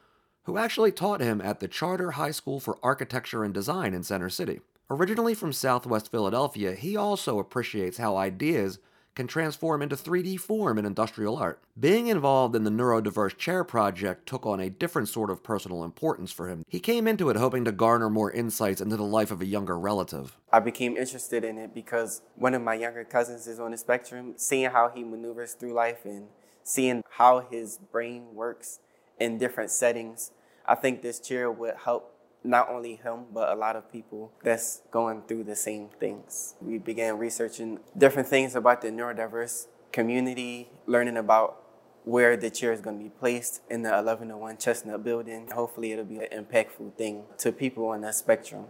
who 0.45 0.59
actually 0.59 0.91
taught 0.91 1.21
him 1.21 1.41
at 1.41 1.61
the 1.61 1.69
Charter 1.69 2.13
High 2.13 2.33
School 2.33 2.59
for 2.59 2.79
Architecture 2.83 3.45
and 3.45 3.55
Design 3.55 3.95
in 3.95 4.03
Center 4.03 4.29
City. 4.29 4.61
Originally 4.91 5.35
from 5.35 5.53
Southwest 5.53 6.11
Philadelphia, 6.11 6.75
he 6.75 6.97
also 6.97 7.39
appreciates 7.39 7.99
how 7.99 8.17
ideas 8.17 8.79
can 9.15 9.27
transform 9.27 9.83
into 9.83 9.97
3D 9.97 10.39
form 10.41 10.79
in 10.79 10.85
industrial 10.85 11.37
art. 11.37 11.63
Being 11.79 12.07
involved 12.07 12.57
in 12.57 12.65
the 12.65 12.71
Neurodiverse 12.71 13.37
Chair 13.37 13.65
project 13.65 14.27
took 14.27 14.47
on 14.47 14.61
a 14.61 14.71
different 14.71 15.09
sort 15.09 15.31
of 15.31 15.43
personal 15.43 15.85
importance 15.85 16.33
for 16.33 16.49
him. 16.49 16.65
He 16.69 16.81
came 16.81 17.07
into 17.07 17.31
it 17.31 17.37
hoping 17.37 17.65
to 17.65 17.73
garner 17.73 18.09
more 18.09 18.31
insights 18.31 18.81
into 18.81 18.97
the 18.97 19.03
life 19.03 19.31
of 19.31 19.41
a 19.41 19.47
younger 19.47 19.79
relative. 19.79 20.39
I 20.53 20.61
became 20.61 20.97
interested 20.97 21.45
in 21.45 21.59
it 21.59 21.75
because 21.75 22.23
one 22.37 22.55
of 22.55 22.63
my 22.63 22.75
younger 22.75 23.05
cousins 23.05 23.47
is 23.47 23.61
on 23.61 23.73
the 23.73 23.79
spectrum. 23.79 24.35
Seeing 24.37 24.71
how 24.71 24.91
he 24.95 25.05
maneuvers 25.05 25.55
through 25.55 25.75
life 25.75 26.05
and 26.05 26.29
seeing 26.63 27.03
how 27.11 27.41
his 27.41 27.79
brain 27.79 28.35
works 28.35 28.79
in 29.19 29.39
different 29.39 29.71
settings. 29.71 30.31
I 30.67 30.75
think 30.75 31.03
this 31.03 31.21
chair 31.21 31.51
would 31.51 31.75
help 31.85 32.12
not 32.45 32.69
only 32.69 32.97
him, 32.97 33.27
but 33.33 33.51
a 33.51 33.55
lot 33.55 33.77
of 33.77 33.91
people 33.91 34.33
that's 34.43 34.83
going 34.91 35.23
through 35.23 35.45
the 35.45 35.57
same 35.57 35.89
things. 36.01 36.55
We 36.61 36.79
began 36.79 37.19
researching 37.19 37.81
different 37.97 38.29
things 38.29 38.55
about 38.55 38.83
the 38.83 38.89
neurodiverse 38.89 39.67
community, 39.93 40.71
learning 40.87 41.17
about 41.17 41.59
where 42.05 42.37
the 42.37 42.51
chair 42.51 42.73
is 42.73 42.81
going 42.81 42.99
to 42.99 43.05
be 43.05 43.11
placed 43.11 43.63
in 43.71 43.83
the 43.83 43.91
1101 43.91 44.57
Chestnut 44.57 45.05
building. 45.05 45.49
Hopefully, 45.55 45.93
it'll 45.93 46.05
be 46.05 46.19
an 46.19 46.45
impactful 46.45 46.95
thing 46.97 47.25
to 47.39 47.53
people 47.53 47.87
on 47.87 48.01
that 48.01 48.15
spectrum. 48.15 48.67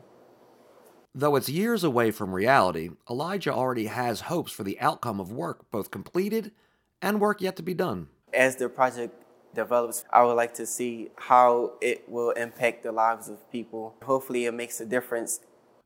Though 1.14 1.36
it's 1.36 1.48
years 1.48 1.84
away 1.84 2.10
from 2.10 2.34
reality, 2.34 2.90
Elijah 3.08 3.52
already 3.52 3.86
has 3.86 4.22
hopes 4.22 4.50
for 4.50 4.64
the 4.64 4.80
outcome 4.80 5.20
of 5.20 5.30
work 5.30 5.70
both 5.70 5.90
completed 5.90 6.52
and 7.02 7.20
work 7.20 7.40
yet 7.42 7.56
to 7.56 7.62
be 7.62 7.74
done. 7.74 8.08
As 8.32 8.56
the 8.56 8.68
project 8.70 9.21
develops, 9.54 10.04
I 10.10 10.24
would 10.24 10.34
like 10.34 10.54
to 10.54 10.66
see 10.66 11.10
how 11.16 11.72
it 11.80 12.08
will 12.08 12.30
impact 12.30 12.82
the 12.82 12.92
lives 12.92 13.28
of 13.28 13.50
people. 13.50 13.94
Hopefully, 14.02 14.46
it 14.46 14.54
makes 14.54 14.80
a 14.80 14.86
difference. 14.86 15.40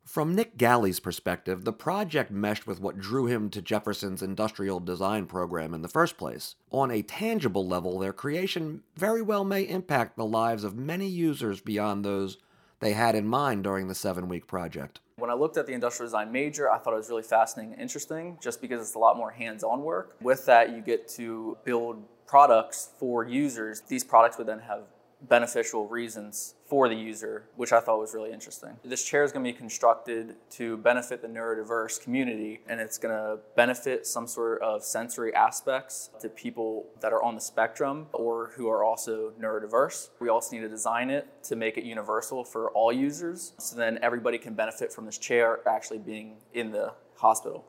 From 0.07 0.37
Nick 0.37 0.57
Galley's 0.57 1.01
perspective, 1.01 1.65
the 1.65 1.73
project 1.73 2.31
meshed 2.31 2.65
with 2.65 2.81
what 2.81 2.97
drew 2.97 3.27
him 3.27 3.51
to 3.51 3.61
Jefferson's 3.61 4.23
industrial 4.23 4.79
design 4.79 5.27
program 5.27 5.75
in 5.75 5.83
the 5.83 5.89
first 5.89 6.17
place. 6.17 6.55
On 6.71 6.93
a 6.93 7.03
tangible 7.03 7.67
level, 7.67 7.99
their 7.99 8.13
creation 8.13 8.85
very 8.97 9.21
well 9.21 9.43
may 9.43 9.63
impact 9.63 10.17
the 10.17 10.25
lives 10.25 10.63
of 10.63 10.77
many 10.77 11.09
users 11.09 11.61
beyond 11.61 12.05
those 12.05 12.39
they 12.79 12.93
had 12.93 13.17
in 13.17 13.27
mind 13.27 13.65
during 13.65 13.89
the 13.89 13.97
seven 13.97 14.29
week 14.29 14.47
project. 14.47 15.01
When 15.17 15.31
I 15.31 15.35
looked 15.35 15.57
at 15.57 15.67
the 15.67 15.73
industrial 15.73 16.07
design 16.07 16.31
major, 16.31 16.71
I 16.71 16.79
thought 16.79 16.93
it 16.93 16.99
was 16.99 17.09
really 17.09 17.23
fascinating 17.23 17.73
and 17.73 17.83
interesting 17.83 18.39
just 18.41 18.61
because 18.61 18.81
it's 18.81 18.95
a 18.95 18.99
lot 19.01 19.17
more 19.17 19.31
hands 19.31 19.65
on 19.65 19.83
work. 19.83 20.15
With 20.21 20.47
that, 20.47 20.71
you 20.71 20.83
get 20.83 21.09
to 21.17 21.57
build 21.65 22.05
products 22.27 22.91
for 22.99 23.25
users, 23.25 23.83
these 23.83 24.05
products 24.05 24.39
would 24.39 24.47
then 24.47 24.61
have 24.61 24.83
beneficial 25.23 25.89
reasons 25.89 26.55
for 26.67 26.89
the 26.89 26.95
user, 26.95 27.45
which 27.57 27.73
I 27.73 27.81
thought 27.81 27.99
was 27.99 28.13
really 28.13 28.33
interesting. 28.33 28.77
This 28.85 29.05
chair 29.05 29.25
is 29.25 29.33
going 29.33 29.45
to 29.45 29.51
be 29.51 29.57
constructed 29.57 30.35
to 30.51 30.77
benefit 30.79 31.23
the 31.23 31.29
neurodiverse 31.29 32.03
community, 32.03 32.61
and 32.69 32.81
it's 32.81 32.99
going 32.99 33.15
to 33.15 33.39
benefit 33.55 34.07
some 34.07 34.27
sort 34.27 34.61
of 34.63 34.83
sensory 34.85 35.35
aspects 35.35 36.11
to 36.21 36.29
people 36.29 36.87
that 37.01 37.13
are 37.13 37.23
on 37.23 37.35
the 37.35 37.41
spectrum 37.41 38.07
or 38.13 38.51
who 38.57 38.69
are 38.69 38.85
also 38.85 39.33
neurodiverse. 39.41 40.11
We 40.21 40.29
also 40.29 40.57
need 40.57 40.63
to 40.63 40.69
design 40.69 41.11
it 41.11 41.27
to 41.45 41.57
make 41.57 41.79
it 41.79 41.85
universal 41.85 42.45
for 42.45 42.71
all 42.71 42.93
users, 42.93 43.53
so 43.59 43.77
then 43.77 43.99
everybody 44.03 44.39
can 44.39 44.55
benefit 44.55 44.93
from 44.93 45.07
this 45.07 45.19
chair 45.19 45.61
actually 45.67 45.99
being 45.99 46.37
in 46.53 46.73
the 46.73 46.93
hospital 47.17 47.65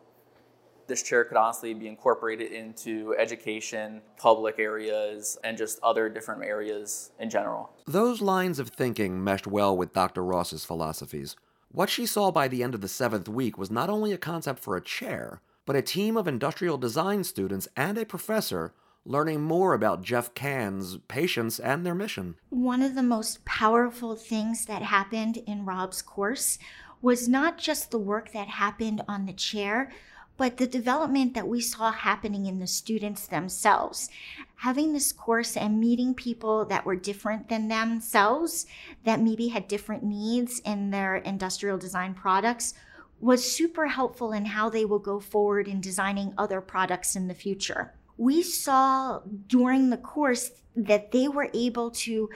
this 0.88 1.03
chair 1.03 1.24
could 1.24 1.38
honestly 1.38 1.74
be 1.74 1.88
incorporated 1.88 2.51
into 2.51 3.15
education, 3.17 4.01
public 4.17 4.60
areas, 4.60 5.38
and 5.44 5.58
just 5.58 5.79
other 5.84 6.10
different 6.10 6.44
areas 6.44 7.12
in 7.20 7.29
general. 7.29 7.70
Those 7.86 8.22
lines 8.22 8.60
of 8.60 8.70
thinking 8.70 9.24
meshed 9.24 9.48
well 9.48 9.75
with 9.75 9.94
Dr. 9.94 10.24
Ross's 10.24 10.65
philosophies. 10.65 11.36
What 11.72 11.89
she 11.89 12.06
saw 12.06 12.32
by 12.32 12.48
the 12.48 12.63
end 12.63 12.74
of 12.74 12.82
the 12.82 12.88
seventh 12.88 13.27
week 13.27 13.58
was 13.58 13.70
not 13.70 13.89
only 13.89 14.13
a 14.13 14.17
concept 14.17 14.60
for 14.60 14.75
a 14.75 14.82
chair, 14.82 15.41
but 15.65 15.75
a 15.75 15.82
team 15.82 16.15
of 16.15 16.27
industrial 16.27 16.77
design 16.77 17.24
students 17.24 17.67
and 17.75 17.98
a 17.98 18.06
professor 18.06 18.74
learning 19.08 19.41
more 19.41 19.74
about 19.74 20.01
Jeff 20.01 20.34
Cahn's 20.34 20.98
patients 21.08 21.60
and 21.60 21.86
their 21.86 21.96
mission. 21.96 22.36
One 22.50 22.82
of 22.82 22.94
the 22.94 23.03
most 23.03 23.46
powerful 23.46 24.15
things 24.15 24.65
that 24.65 24.82
happened 24.82 25.38
in 25.48 25.65
Rob's 25.65 26.01
course 26.01 26.60
was 27.01 27.27
not 27.29 27.58
just 27.58 27.91
the 27.91 28.00
work 28.00 28.34
that 28.34 28.48
happened 28.48 29.01
on 29.08 29.25
the 29.25 29.34
chair, 29.34 29.91
but 30.38 30.58
the 30.58 30.67
development 30.67 31.34
that 31.34 31.48
we 31.48 31.60
saw 31.60 31.91
happening 31.91 32.46
in 32.46 32.60
the 32.60 32.67
students 32.67 33.27
themselves. 33.27 34.10
Having 34.58 34.94
this 34.94 35.12
course 35.12 35.58
and 35.58 35.79
meeting 35.79 36.13
people 36.13 36.65
that 36.65 36.86
were 36.86 36.96
different 36.96 37.50
than 37.50 37.67
themselves, 37.67 38.65
that 39.03 39.20
maybe 39.20 39.50
had 39.50 39.67
different 39.67 40.03
needs 40.03 40.60
in 40.60 40.91
their 40.91 41.17
industrial 41.17 41.77
design 41.77 42.13
products, 42.13 42.74
was 43.20 43.51
super 43.51 43.88
helpful 43.88 44.32
in 44.32 44.46
how 44.46 44.70
they 44.70 44.86
will 44.86 45.00
go 45.00 45.20
forward 45.20 45.67
in 45.67 45.82
designing 45.82 46.34
other 46.38 46.62
products 46.62 47.15
in 47.15 47.27
the 47.27 47.34
future. 47.34 47.94
We 48.17 48.44
saw 48.44 49.22
during 49.48 49.89
the 49.89 49.98
course 49.98 50.51
that 50.75 51.12
they 51.12 51.27
were 51.27 51.50
able 51.53 51.91
to 51.91 52.29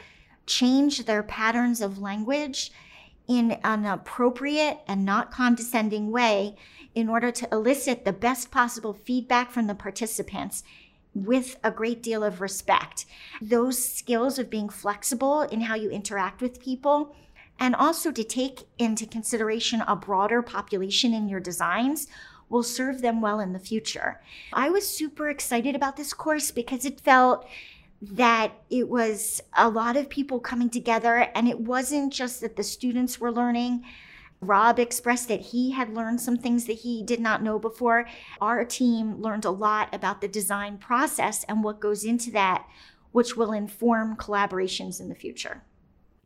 change 0.48 1.06
their 1.06 1.24
patterns 1.24 1.82
of 1.82 2.00
language 2.00 2.72
in 3.28 3.52
an 3.64 3.86
appropriate 3.86 4.80
and 4.88 5.06
not 5.06 5.32
condescending 5.32 6.12
way 6.12 6.56
in 6.94 7.08
order 7.08 7.32
to 7.32 7.48
elicit 7.52 8.04
the 8.04 8.14
best 8.14 8.52
possible 8.52 8.94
feedback 8.94 9.52
from 9.52 9.68
the 9.68 9.76
participants 9.76 10.64
with 11.14 11.58
a 11.64 11.72
great 11.72 12.02
deal 12.02 12.24
of 12.24 12.42
respect. 12.42 13.06
Those 13.42 13.84
skills 13.84 14.40
of 14.40 14.50
being 14.50 14.70
flexible 14.70 15.42
in 15.42 15.62
how 15.62 15.76
you 15.76 15.90
interact 15.90 16.42
with 16.42 16.62
people 16.62 17.16
and 17.60 17.76
also 17.76 18.12
to 18.12 18.24
take 18.24 18.62
into 18.78 19.06
consideration 19.06 19.82
a 19.82 19.96
broader 19.96 20.42
population 20.42 21.14
in 21.14 21.30
your 21.30 21.40
designs 21.40 22.08
will 22.50 22.64
serve 22.64 23.02
them 23.02 23.22
well 23.22 23.40
in 23.40 23.54
the 23.54 23.60
future. 23.60 24.22
I 24.52 24.70
was 24.70 24.88
super 24.88 25.30
excited 25.30 25.76
about 25.76 25.96
this 25.96 26.14
course 26.14 26.52
because 26.52 26.86
it 26.86 27.00
felt 27.00 27.48
that 28.02 28.54
it 28.70 28.90
was 28.90 29.42
a 29.56 29.70
lot 29.70 29.96
of 29.96 30.10
people 30.10 30.40
coming 30.40 30.70
together, 30.70 31.30
and 31.36 31.48
it 31.48 31.60
wasn't 31.60 32.12
just 32.12 32.42
that 32.42 32.56
the 32.56 32.64
students 32.64 33.20
were 33.20 33.32
learning. 33.32 33.84
Rob 34.42 34.80
expressed 34.80 35.28
that 35.28 35.42
he 35.42 35.72
had 35.72 35.94
learned 35.94 36.20
some 36.20 36.38
things 36.38 36.66
that 36.66 36.80
he 36.80 37.04
did 37.04 37.20
not 37.20 37.44
know 37.44 37.60
before. 37.60 38.08
Our 38.42 38.66
team 38.66 39.22
learned 39.22 39.46
a 39.46 39.52
lot 39.52 39.94
about 39.94 40.20
the 40.20 40.28
design 40.28 40.80
process 40.80 41.44
and 41.44 41.64
what 41.64 41.80
goes 41.80 42.04
into 42.04 42.32
that, 42.32 42.68
which 43.12 43.38
will 43.38 43.52
inform 43.52 44.16
collaborations 44.16 45.00
in 45.00 45.10
the 45.10 45.16
future. 45.16 45.62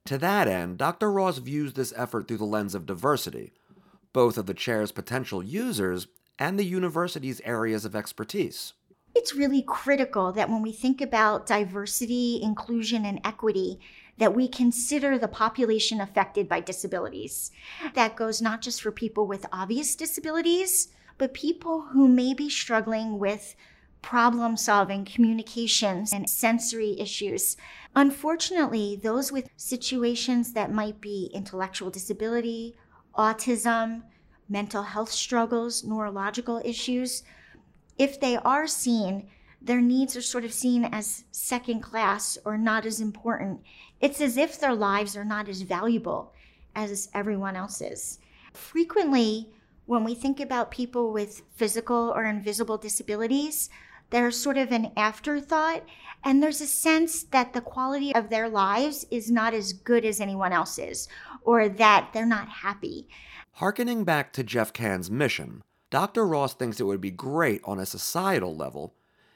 To 0.05 0.17
that 0.19 0.47
end, 0.47 0.77
Dr. 0.77 1.11
Ross 1.11 1.39
views 1.39 1.73
this 1.73 1.93
effort 1.97 2.27
through 2.27 2.37
the 2.37 2.45
lens 2.45 2.73
of 2.73 2.85
diversity, 2.85 3.51
both 4.13 4.37
of 4.37 4.45
the 4.45 4.53
chair's 4.53 4.93
potential 4.93 5.43
users 5.43 6.07
and 6.39 6.57
the 6.57 6.63
university's 6.63 7.41
areas 7.43 7.83
of 7.83 7.95
expertise. 7.95 8.73
It's 9.25 9.33
really 9.33 9.63
critical 9.63 10.31
that 10.33 10.51
when 10.51 10.61
we 10.61 10.71
think 10.71 11.01
about 11.01 11.47
diversity, 11.47 12.39
inclusion, 12.43 13.05
and 13.05 13.19
equity, 13.23 13.79
that 14.19 14.35
we 14.35 14.47
consider 14.47 15.17
the 15.17 15.27
population 15.27 15.99
affected 15.99 16.47
by 16.47 16.59
disabilities. 16.59 17.49
That 17.95 18.15
goes 18.15 18.39
not 18.39 18.61
just 18.61 18.83
for 18.83 18.91
people 18.91 19.25
with 19.25 19.47
obvious 19.51 19.95
disabilities, 19.95 20.89
but 21.17 21.33
people 21.33 21.87
who 21.91 22.07
may 22.07 22.35
be 22.35 22.51
struggling 22.51 23.17
with 23.17 23.55
problem 24.03 24.57
solving, 24.57 25.05
communications, 25.05 26.13
and 26.13 26.29
sensory 26.29 26.95
issues. 26.99 27.57
Unfortunately, 27.95 28.95
those 29.01 29.31
with 29.31 29.49
situations 29.57 30.53
that 30.53 30.71
might 30.71 31.01
be 31.01 31.31
intellectual 31.33 31.89
disability, 31.89 32.75
autism, 33.17 34.03
mental 34.47 34.83
health 34.83 35.11
struggles, 35.11 35.83
neurological 35.83 36.61
issues, 36.63 37.23
if 37.97 38.19
they 38.19 38.37
are 38.37 38.67
seen, 38.67 39.27
their 39.61 39.81
needs 39.81 40.15
are 40.15 40.21
sort 40.21 40.45
of 40.45 40.53
seen 40.53 40.85
as 40.85 41.23
second 41.31 41.81
class 41.81 42.37
or 42.45 42.57
not 42.57 42.85
as 42.85 43.01
important. 43.01 43.61
It's 43.99 44.21
as 44.21 44.37
if 44.37 44.59
their 44.59 44.75
lives 44.75 45.17
are 45.17 45.25
not 45.25 45.49
as 45.49 45.61
valuable 45.61 46.33
as 46.75 47.09
everyone 47.13 47.55
else's. 47.55 48.19
Frequently, 48.53 49.49
when 49.85 50.03
we 50.03 50.15
think 50.15 50.39
about 50.39 50.71
people 50.71 51.11
with 51.11 51.41
physical 51.55 52.13
or 52.15 52.25
invisible 52.25 52.77
disabilities, 52.77 53.69
they're 54.09 54.31
sort 54.31 54.57
of 54.57 54.71
an 54.71 54.91
afterthought, 54.95 55.83
and 56.23 56.41
there's 56.41 56.61
a 56.61 56.67
sense 56.67 57.23
that 57.23 57.53
the 57.53 57.61
quality 57.61 58.13
of 58.13 58.29
their 58.29 58.49
lives 58.49 59.05
is 59.09 59.31
not 59.31 59.53
as 59.53 59.73
good 59.73 60.05
as 60.05 60.21
anyone 60.21 60.53
else's, 60.53 61.07
or 61.41 61.69
that 61.69 62.09
they're 62.13 62.25
not 62.25 62.47
happy. 62.47 63.07
Harkening 63.53 64.03
back 64.03 64.31
to 64.33 64.43
Jeff 64.43 64.73
Cahn's 64.73 65.09
mission, 65.09 65.61
Dr. 65.91 66.25
Ross 66.25 66.53
thinks 66.53 66.79
it 66.79 66.85
would 66.85 67.01
be 67.01 67.11
great 67.11 67.61
on 67.63 67.79
a 67.79 67.85
societal 67.85 68.55
level 68.55 68.95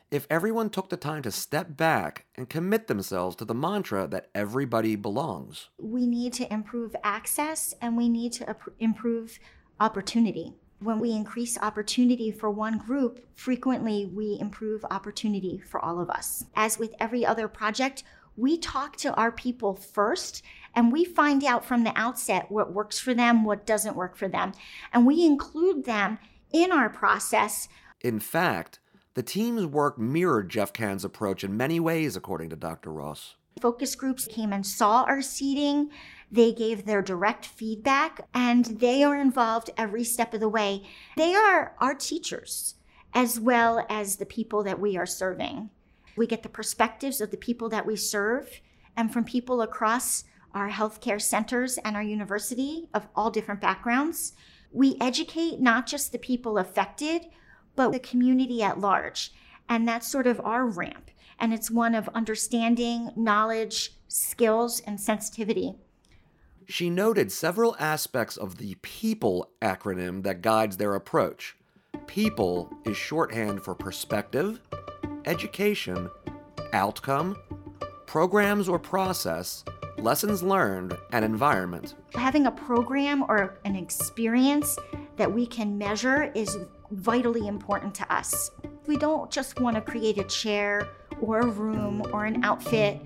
if 0.09 0.25
everyone 0.29 0.69
took 0.71 0.89
the 0.89 0.97
time 0.97 1.21
to 1.21 1.31
step 1.31 1.77
back 1.77 2.25
and 2.35 2.49
commit 2.49 2.87
themselves 2.87 3.35
to 3.35 3.45
the 3.45 3.53
mantra 3.53 4.07
that 4.07 4.29
everybody 4.33 4.95
belongs. 4.95 5.69
We 5.79 6.07
need 6.07 6.33
to 6.33 6.51
improve 6.51 6.95
access 7.03 7.75
and 7.81 7.95
we 7.95 8.09
need 8.09 8.33
to 8.33 8.55
improve 8.79 9.39
opportunity. 9.79 10.55
When 10.79 10.99
we 10.99 11.11
increase 11.11 11.57
opportunity 11.59 12.31
for 12.31 12.49
one 12.49 12.79
group, 12.79 13.19
frequently 13.35 14.07
we 14.07 14.37
improve 14.41 14.83
opportunity 14.89 15.61
for 15.69 15.83
all 15.83 16.01
of 16.01 16.09
us. 16.09 16.45
As 16.55 16.79
with 16.79 16.95
every 16.99 17.25
other 17.25 17.47
project, 17.47 18.03
we 18.35 18.57
talk 18.57 18.95
to 18.97 19.13
our 19.13 19.31
people 19.31 19.75
first 19.75 20.41
and 20.73 20.91
we 20.91 21.03
find 21.05 21.43
out 21.43 21.65
from 21.65 21.83
the 21.83 21.93
outset 21.95 22.49
what 22.49 22.73
works 22.73 22.97
for 22.97 23.13
them, 23.13 23.43
what 23.43 23.67
doesn't 23.67 23.95
work 23.95 24.15
for 24.15 24.27
them. 24.27 24.53
And 24.93 25.05
we 25.05 25.25
include 25.25 25.83
them 25.85 26.17
in 26.51 26.71
our 26.71 26.89
process. 26.89 27.67
In 28.01 28.19
fact, 28.19 28.79
the 29.13 29.23
team's 29.23 29.65
work 29.65 29.97
mirrored 29.97 30.49
Jeff 30.49 30.71
Cahn's 30.71 31.03
approach 31.03 31.43
in 31.43 31.57
many 31.57 31.79
ways, 31.79 32.15
according 32.15 32.49
to 32.49 32.55
Dr. 32.55 32.91
Ross. 32.91 33.35
Focus 33.59 33.95
groups 33.95 34.27
came 34.27 34.53
and 34.53 34.65
saw 34.65 35.03
our 35.03 35.21
seating. 35.21 35.89
They 36.31 36.53
gave 36.53 36.85
their 36.85 37.01
direct 37.01 37.45
feedback 37.45 38.21
and 38.33 38.65
they 38.65 39.03
are 39.03 39.19
involved 39.19 39.71
every 39.75 40.03
step 40.03 40.33
of 40.33 40.39
the 40.39 40.47
way. 40.47 40.87
They 41.17 41.35
are 41.35 41.75
our 41.79 41.95
teachers 41.95 42.75
as 43.13 43.39
well 43.39 43.85
as 43.89 44.15
the 44.15 44.25
people 44.25 44.63
that 44.63 44.79
we 44.79 44.95
are 44.95 45.05
serving. 45.05 45.69
We 46.15 46.27
get 46.27 46.43
the 46.43 46.49
perspectives 46.49 47.21
of 47.21 47.31
the 47.31 47.37
people 47.37 47.69
that 47.69 47.85
we 47.85 47.95
serve 47.95 48.61
and 48.95 49.11
from 49.11 49.23
people 49.23 49.61
across 49.61 50.23
our 50.53 50.69
healthcare 50.69 51.21
centers 51.21 51.77
and 51.79 51.95
our 51.95 52.03
university 52.03 52.87
of 52.93 53.07
all 53.15 53.31
different 53.31 53.61
backgrounds. 53.61 54.33
We 54.71 54.97
educate 55.01 55.59
not 55.59 55.87
just 55.87 56.11
the 56.11 56.19
people 56.19 56.57
affected, 56.57 57.27
but 57.75 57.91
the 57.91 57.99
community 57.99 58.61
at 58.61 58.79
large. 58.79 59.31
And 59.67 59.87
that's 59.87 60.07
sort 60.07 60.27
of 60.27 60.39
our 60.41 60.65
ramp. 60.65 61.11
And 61.39 61.53
it's 61.53 61.71
one 61.71 61.95
of 61.95 62.09
understanding, 62.09 63.11
knowledge, 63.15 63.93
skills, 64.07 64.81
and 64.85 64.99
sensitivity. 64.99 65.75
She 66.67 66.89
noted 66.89 67.31
several 67.31 67.75
aspects 67.79 68.37
of 68.37 68.57
the 68.57 68.75
PEOPLE 68.83 69.47
acronym 69.61 70.23
that 70.23 70.41
guides 70.41 70.77
their 70.77 70.93
approach. 70.93 71.55
PEOPLE 72.05 72.71
is 72.85 72.97
shorthand 72.97 73.63
for 73.63 73.73
perspective, 73.73 74.61
education, 75.25 76.09
outcome, 76.73 77.35
programs 78.05 78.69
or 78.69 78.77
process, 78.77 79.63
lessons 80.01 80.43
learned, 80.43 80.97
and 81.11 81.25
environment. 81.25 81.95
Having 82.13 82.47
a 82.47 82.51
program 82.51 83.23
or 83.23 83.59
an 83.65 83.75
experience 83.75 84.77
that 85.17 85.31
we 85.31 85.45
can 85.45 85.77
measure 85.77 86.31
is 86.35 86.57
vitally 86.91 87.47
important 87.47 87.93
to 87.95 88.13
us. 88.13 88.51
We 88.87 88.97
don't 88.97 89.29
just 89.29 89.59
want 89.59 89.75
to 89.75 89.81
create 89.81 90.17
a 90.17 90.23
chair 90.23 90.87
or 91.21 91.39
a 91.39 91.47
room 91.47 92.03
or 92.13 92.25
an 92.25 92.43
outfit. 92.43 93.01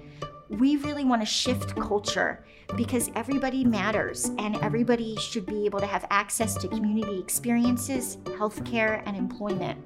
We 0.49 0.77
really 0.77 1.03
want 1.03 1.21
to 1.21 1.25
shift 1.25 1.75
culture 1.75 2.45
because 2.75 3.11
everybody 3.15 3.63
matters 3.63 4.31
and 4.37 4.55
everybody 4.57 5.15
should 5.17 5.45
be 5.45 5.65
able 5.65 5.79
to 5.79 5.85
have 5.85 6.05
access 6.09 6.55
to 6.55 6.67
community 6.67 7.19
experiences, 7.19 8.17
healthcare, 8.25 9.03
and 9.05 9.17
employment. 9.17 9.79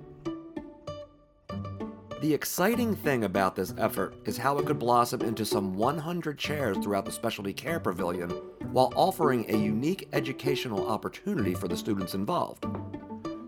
The 2.19 2.34
exciting 2.34 2.95
thing 2.95 3.25
about 3.25 3.56
this 3.56 3.75
effort 3.77 4.15
is 4.25 4.39
how 4.39 4.58
it 4.58 4.65
could 4.65 4.80
blossom 4.80 5.21
into 5.21 5.45
some 5.45 5.75
100 5.75 6.36
chairs 6.39 6.75
throughout 6.80 7.06
the 7.06 7.12
specialty 7.12 7.53
care 7.53 7.80
pavilion 7.80 8.32
while 8.71 8.91
offering 8.95 9.45
a 9.49 9.56
unique 9.56 10.08
educational 10.13 10.88
opportunity 10.88 11.53
for 11.53 11.67
the 11.67 11.77
students 11.77 12.15
involved. 12.15 12.65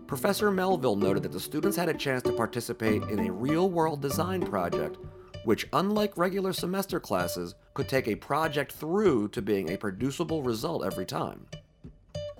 Professor 0.06 0.52
Melville 0.52 0.94
noted 0.94 1.24
that 1.24 1.32
the 1.32 1.40
students 1.40 1.76
had 1.76 1.88
a 1.88 1.94
chance 1.94 2.22
to 2.22 2.32
participate 2.32 3.02
in 3.02 3.26
a 3.26 3.32
real 3.32 3.68
world 3.68 4.00
design 4.00 4.40
project, 4.40 4.98
which, 5.44 5.66
unlike 5.72 6.16
regular 6.16 6.52
semester 6.52 7.00
classes, 7.00 7.56
could 7.74 7.88
take 7.88 8.06
a 8.06 8.14
project 8.14 8.70
through 8.70 9.26
to 9.30 9.42
being 9.42 9.70
a 9.70 9.78
producible 9.78 10.44
result 10.44 10.84
every 10.84 11.06
time. 11.06 11.44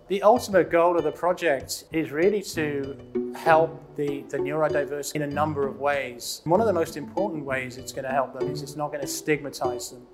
The 0.06 0.22
ultimate 0.22 0.70
goal 0.70 0.96
of 0.96 1.02
the 1.02 1.12
project 1.12 1.86
is 1.90 2.12
really 2.12 2.42
to 2.42 3.19
help 3.34 3.96
the, 3.96 4.22
the 4.28 4.38
neurodiverse 4.38 5.14
in 5.14 5.22
a 5.22 5.26
number 5.26 5.66
of 5.66 5.78
ways. 5.78 6.42
One 6.44 6.60
of 6.60 6.66
the 6.66 6.72
most 6.72 6.96
important 6.96 7.44
ways 7.44 7.76
it's 7.76 7.92
going 7.92 8.04
to 8.04 8.10
help 8.10 8.38
them 8.38 8.50
is 8.50 8.62
it's 8.62 8.76
not 8.76 8.88
going 8.88 9.00
to 9.00 9.06
stigmatize 9.06 9.90
them. 9.90 10.06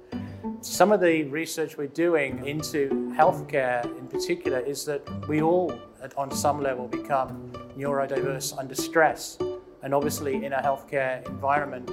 Some 0.60 0.92
of 0.92 1.00
the 1.00 1.24
research 1.24 1.76
we're 1.76 1.86
doing 1.88 2.44
into 2.46 3.12
healthcare 3.16 3.84
in 3.98 4.06
particular 4.08 4.58
is 4.58 4.84
that 4.86 5.02
we 5.28 5.42
all, 5.42 5.78
on 6.16 6.30
some 6.30 6.62
level, 6.62 6.88
become 6.88 7.52
neurodiverse 7.76 8.56
under 8.58 8.74
stress. 8.74 9.38
And 9.82 9.94
obviously, 9.94 10.44
in 10.44 10.52
a 10.52 10.60
healthcare 10.62 11.26
environment, 11.28 11.90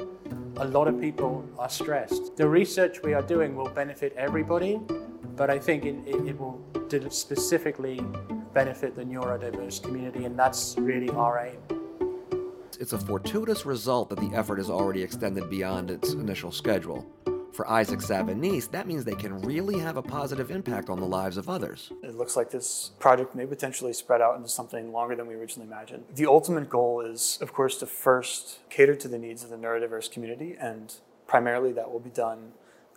a 0.57 0.65
lot 0.65 0.87
of 0.87 0.99
people 0.99 1.47
are 1.57 1.69
stressed. 1.69 2.35
The 2.37 2.47
research 2.47 3.01
we 3.03 3.13
are 3.13 3.21
doing 3.21 3.55
will 3.55 3.69
benefit 3.69 4.13
everybody, 4.15 4.79
but 5.35 5.49
I 5.49 5.59
think 5.59 5.85
it, 5.85 5.95
it, 6.05 6.27
it 6.27 6.39
will 6.39 6.63
specifically 7.09 8.01
benefit 8.53 8.95
the 8.95 9.03
neurodiverse 9.03 9.81
community, 9.81 10.25
and 10.25 10.37
that's 10.37 10.75
really 10.77 11.09
our 11.09 11.47
aim. 11.47 11.57
It's 12.79 12.93
a 12.93 12.97
fortuitous 12.97 13.65
result 13.65 14.09
that 14.09 14.19
the 14.19 14.31
effort 14.35 14.59
is 14.59 14.69
already 14.69 15.01
extended 15.03 15.49
beyond 15.49 15.91
its 15.91 16.13
initial 16.13 16.51
schedule. 16.51 17.05
For 17.53 17.69
Isaac 17.69 17.99
Savanese, 17.99 18.71
that 18.71 18.87
means 18.87 19.05
they 19.05 19.13
can 19.13 19.39
really 19.41 19.77
have 19.77 19.95
a 19.95 20.01
positive 20.01 20.49
impact 20.49 20.89
on 20.89 20.99
the 20.99 21.05
lives 21.05 21.37
of 21.37 21.49
others. 21.49 21.91
It 22.01 22.15
looks 22.15 22.35
like 22.35 22.49
this 22.49 22.91
project 22.97 23.35
may 23.35 23.45
potentially 23.45 23.93
spread 23.93 24.21
out 24.21 24.35
into 24.35 24.49
something 24.49 24.91
longer 24.91 25.15
than 25.15 25.27
we 25.27 25.35
originally 25.35 25.67
imagined. 25.67 26.05
The 26.15 26.25
ultimate 26.25 26.67
goal 26.67 27.01
is, 27.01 27.37
of 27.41 27.53
course, 27.53 27.77
to 27.77 27.85
first 27.85 28.67
cater 28.71 28.95
to 28.95 29.07
the 29.07 29.19
needs 29.19 29.43
of 29.43 29.51
the 29.51 29.57
neurodiverse 29.57 30.11
community, 30.11 30.55
and 30.59 30.95
primarily 31.27 31.71
that 31.73 31.91
will 31.91 31.99
be 31.99 32.09
done 32.09 32.53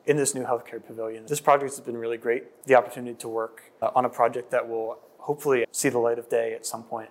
in 0.07 0.17
this 0.17 0.35
new 0.35 0.45
healthcare 0.45 0.85
pavilion. 0.85 1.27
This 1.27 1.41
project 1.41 1.73
has 1.73 1.81
been 1.81 1.99
really 1.99 2.17
great. 2.17 2.65
The 2.65 2.77
opportunity 2.77 3.17
to 3.19 3.29
work 3.29 3.73
uh, 3.83 3.91
on 3.95 4.07
a 4.07 4.09
project 4.09 4.53
that 4.53 4.67
will 4.67 4.99
hopefully 5.27 5.67
see 5.73 5.89
the 5.89 5.99
light 5.99 6.19
of 6.19 6.29
day 6.29 6.55
at 6.55 6.65
some 6.65 6.85
point. 6.85 7.11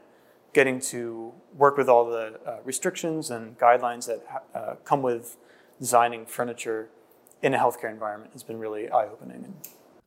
Getting 0.54 0.80
to 0.94 1.34
work 1.54 1.76
with 1.76 1.90
all 1.90 2.06
the 2.06 2.40
uh, 2.46 2.60
restrictions 2.64 3.30
and 3.30 3.58
guidelines 3.60 4.08
that 4.08 4.26
uh, 4.54 4.76
come 4.86 5.02
with 5.02 5.36
designing 5.80 6.26
furniture 6.26 6.88
in 7.42 7.54
a 7.54 7.58
healthcare 7.58 7.92
environment 7.92 8.32
has 8.32 8.42
been 8.42 8.58
really 8.58 8.90
eye 8.90 9.06
opening. 9.06 9.54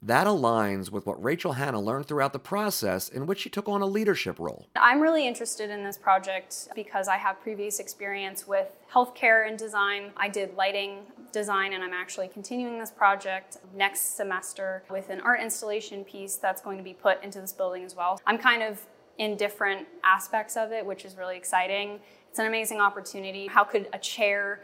That 0.03 0.29
aligns 0.29 0.93
with 0.93 1.07
what 1.07 1.23
Rachel 1.23 1.55
Hanna 1.55 1.81
learned 1.81 2.07
throughout 2.07 2.33
the 2.33 2.39
process 2.39 3.09
in 3.09 3.27
which 3.27 3.41
she 3.41 3.51
took 3.51 3.69
on 3.69 3.83
a 3.83 3.87
leadership 3.87 4.39
role. 4.39 4.69
I'm 4.77 5.01
really 5.01 5.27
interested 5.27 5.71
in 5.71 5.83
this 5.83 5.99
project 5.99 6.69
because 6.77 7.09
I 7.09 7.17
have 7.17 7.41
previous 7.41 7.81
experience 7.81 8.47
with 8.47 8.77
healthcare 8.93 9.49
and 9.49 9.59
design. 9.59 10.13
I 10.17 10.29
did 10.29 10.57
lighting 10.57 11.01
design, 11.33 11.73
and 11.73 11.83
I'm 11.83 11.93
actually 11.93 12.29
continuing 12.29 12.79
this 12.79 12.93
project 12.93 13.59
next 13.75 14.17
semester 14.17 14.85
with 14.89 15.11
an 15.11 15.21
art 15.21 15.41
installation 15.41 16.05
piece 16.05 16.37
that's 16.37 16.63
going 16.63 16.79
to 16.79 16.85
be 16.85 16.95
put 16.95 17.23
into 17.25 17.41
this 17.41 17.53
building 17.53 17.83
as 17.83 17.97
well. 17.97 18.21
I'm 18.25 18.39
kind 18.39 18.63
of 18.63 18.81
in 19.19 19.37
different 19.37 19.89
aspects 20.05 20.57
of 20.57 20.71
it, 20.71 20.87
which 20.87 21.05
is 21.05 21.17
really 21.17 21.37
exciting. 21.37 21.99
It's 22.31 22.39
an 22.39 22.47
amazing 22.47 22.81
opportunity. 22.81 23.49
How 23.49 23.65
could 23.65 23.89
a 23.93 23.99
chair 23.99 24.61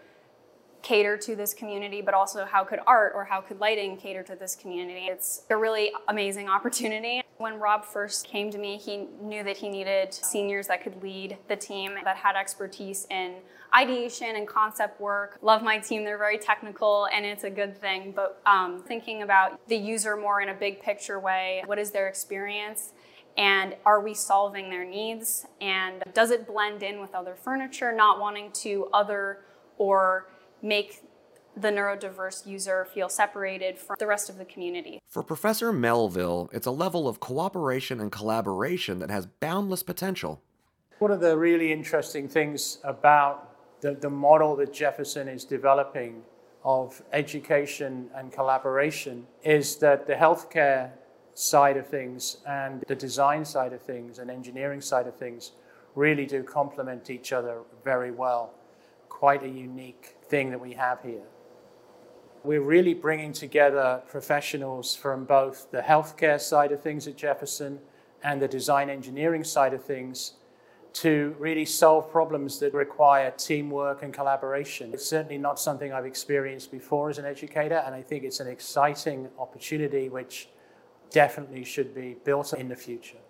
cater 0.85 1.17
to 1.17 1.35
this 1.35 1.55
community, 1.55 2.03
but 2.03 2.15
also 2.15 2.45
how 2.45 2.63
could 2.63 2.79
art 2.87 3.13
or 3.15 3.25
how 3.25 3.41
could 3.41 3.59
lighting 3.59 3.97
cater 3.97 4.23
to 4.23 4.37
this 4.37 4.55
community? 4.55 5.07
It's 5.07 5.43
a 5.51 5.57
really 5.57 5.91
amazing 6.09 6.49
opportunity. 6.49 7.23
When 7.39 7.59
Rob 7.59 7.85
first 7.85 8.29
came 8.29 8.51
to 8.51 8.59
me, 8.59 8.77
he 8.77 9.09
knew 9.21 9.43
that 9.43 9.57
he 9.57 9.69
needed 9.69 10.13
seniors 10.13 10.69
that 10.69 10.85
could 10.85 11.03
lead 11.03 11.39
the 11.49 11.57
team 11.57 11.97
that 12.05 12.17
had 12.17 12.37
expertise 12.37 13.07
in 13.11 13.37
ideation 13.75 14.37
and 14.37 14.47
concept 14.47 15.01
work. 15.01 15.39
Love 15.43 15.63
my 15.63 15.79
team, 15.79 16.05
they're 16.05 16.19
very 16.19 16.39
technical 16.39 17.09
and 17.13 17.25
it's 17.25 17.45
a 17.45 17.51
good 17.51 17.77
thing, 17.77 18.13
but 18.15 18.41
um, 18.47 18.85
thinking 18.87 19.23
about 19.23 19.67
the 19.69 19.77
user 19.77 20.17
more 20.17 20.43
in 20.43 20.51
a 20.51 20.55
big 20.55 20.81
picture 20.83 21.19
way, 21.19 21.63
what 21.67 21.79
is 21.79 21.91
their 21.91 22.07
experience? 22.07 22.93
and 23.37 23.75
are 23.85 24.01
we 24.01 24.15
solving 24.15 24.71
their 24.71 24.85
needs 24.85 25.45
and 25.61 26.05
does 26.15 26.31
it 26.31 26.47
blend 26.47 26.85
in 26.85 27.01
with 27.01 27.13
other 27.17 27.35
furniture 27.35 27.91
not 27.91 28.21
wanting 28.21 28.49
to 28.53 28.89
other 28.93 29.41
or 29.77 30.29
make 30.65 31.03
the 31.57 31.69
neurodiverse 31.69 32.47
user 32.47 32.85
feel 32.85 33.09
separated 33.09 33.79
from 33.79 33.97
the 33.99 34.07
rest 34.07 34.29
of 34.29 34.39
the 34.39 34.45
community. 34.45 34.99
For 35.09 35.23
Professor 35.23 35.73
Melville, 35.73 36.51
it's 36.53 36.67
a 36.67 36.73
level 36.73 37.07
of 37.07 37.21
cooperation 37.21 38.01
and 38.01 38.11
collaboration 38.11 38.99
that 38.99 39.11
has 39.11 39.27
boundless 39.27 39.85
potential. 39.85 40.43
One 40.99 41.13
of 41.13 41.21
the 41.21 41.37
really 41.37 41.73
interesting 41.73 42.29
things 42.29 42.79
about 42.83 43.81
the, 43.83 43.95
the 43.95 44.11
model 44.11 44.57
that 44.57 44.73
Jefferson 44.73 45.29
is 45.29 45.45
developing 45.45 46.23
of 46.65 47.03
education 47.13 48.09
and 48.15 48.33
collaboration 48.33 49.27
is 49.45 49.77
that 49.77 50.07
the 50.07 50.15
healthcare 50.15 50.91
side 51.35 51.77
of 51.77 51.87
things 51.87 52.39
and 52.49 52.83
the 52.89 52.95
design 52.95 53.45
side 53.45 53.73
of 53.73 53.83
things 53.83 54.19
and 54.19 54.31
engineering 54.31 54.81
side 54.81 55.07
of 55.07 55.17
things 55.17 55.53
really 55.95 56.27
do 56.27 56.43
complement 56.43 57.11
each 57.11 57.33
other 57.33 57.61
very 57.85 58.11
well. 58.11 58.55
Quite 59.25 59.43
a 59.43 59.49
unique 59.49 60.17
thing 60.29 60.51
that 60.51 60.61
we 60.61 60.75
have 60.75 61.01
here. 61.01 61.25
We're 62.43 62.61
really 62.61 62.93
bringing 62.93 63.33
together 63.33 64.03
professionals 64.07 64.95
from 64.95 65.25
both 65.25 65.71
the 65.71 65.81
healthcare 65.81 66.39
side 66.39 66.73
of 66.73 66.83
things 66.83 67.09
at 67.09 67.17
Jefferson 67.17 67.79
and 68.23 68.43
the 68.43 68.49
design 68.49 68.91
engineering 68.91 69.43
side 69.43 69.73
of 69.73 69.83
things 69.83 70.35
to 71.05 71.35
really 71.39 71.65
solve 71.65 72.11
problems 72.13 72.59
that 72.59 72.75
require 72.75 73.31
teamwork 73.31 74.03
and 74.03 74.13
collaboration. 74.13 74.93
It's 74.93 75.07
certainly 75.07 75.39
not 75.39 75.59
something 75.59 75.91
I've 75.91 76.05
experienced 76.05 76.71
before 76.71 77.09
as 77.09 77.17
an 77.17 77.25
educator, 77.25 77.83
and 77.87 77.95
I 77.95 78.03
think 78.03 78.25
it's 78.25 78.41
an 78.41 78.49
exciting 78.49 79.31
opportunity 79.39 80.11
which 80.11 80.51
definitely 81.09 81.65
should 81.65 81.95
be 81.95 82.17
built 82.25 82.53
in 82.53 82.69
the 82.69 82.77
future. 82.77 83.23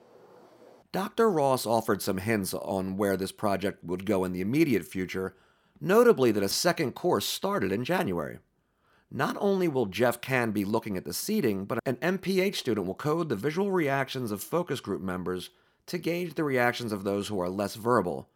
Dr. 0.91 1.31
Ross 1.31 1.67
offered 1.67 2.03
some 2.03 2.19
hints 2.19 2.53
on 2.53 2.97
where 2.97 3.17
this 3.17 3.31
project 3.31 3.85
would 3.85 4.05
go 4.05 4.25
in 4.25 4.33
the 4.33 4.41
immediate 4.41 4.85
future, 4.85 5.37
Notably, 5.81 6.33
that 6.33 6.43
a 6.43 6.49
second 6.49 6.93
course 6.93 7.27
started 7.27 7.73
in 7.73 7.85
January. 7.85 8.39
Not 9.11 9.37
only 9.39 9.69
will 9.69 9.87
Jeff 9.87 10.21
Can 10.21 10.51
be 10.51 10.65
looking 10.65 10.97
at 10.97 11.05
the 11.05 11.13
seating, 11.13 11.67
but 11.67 11.79
an 11.87 11.97
MPH 11.97 12.57
student 12.57 12.87
will 12.87 12.95
code 12.95 13.29
the 13.29 13.37
visual 13.37 13.71
reactions 13.71 14.33
of 14.33 14.43
focus 14.43 14.81
group 14.81 15.01
members 15.01 15.51
to 15.87 15.99
gauge 15.99 16.35
the 16.35 16.45
reactions 16.45 16.93
of 16.93 17.05
those 17.05 17.29
who 17.29 17.41
are 17.41 17.49
less 17.49 17.75
verbal. 17.75 18.29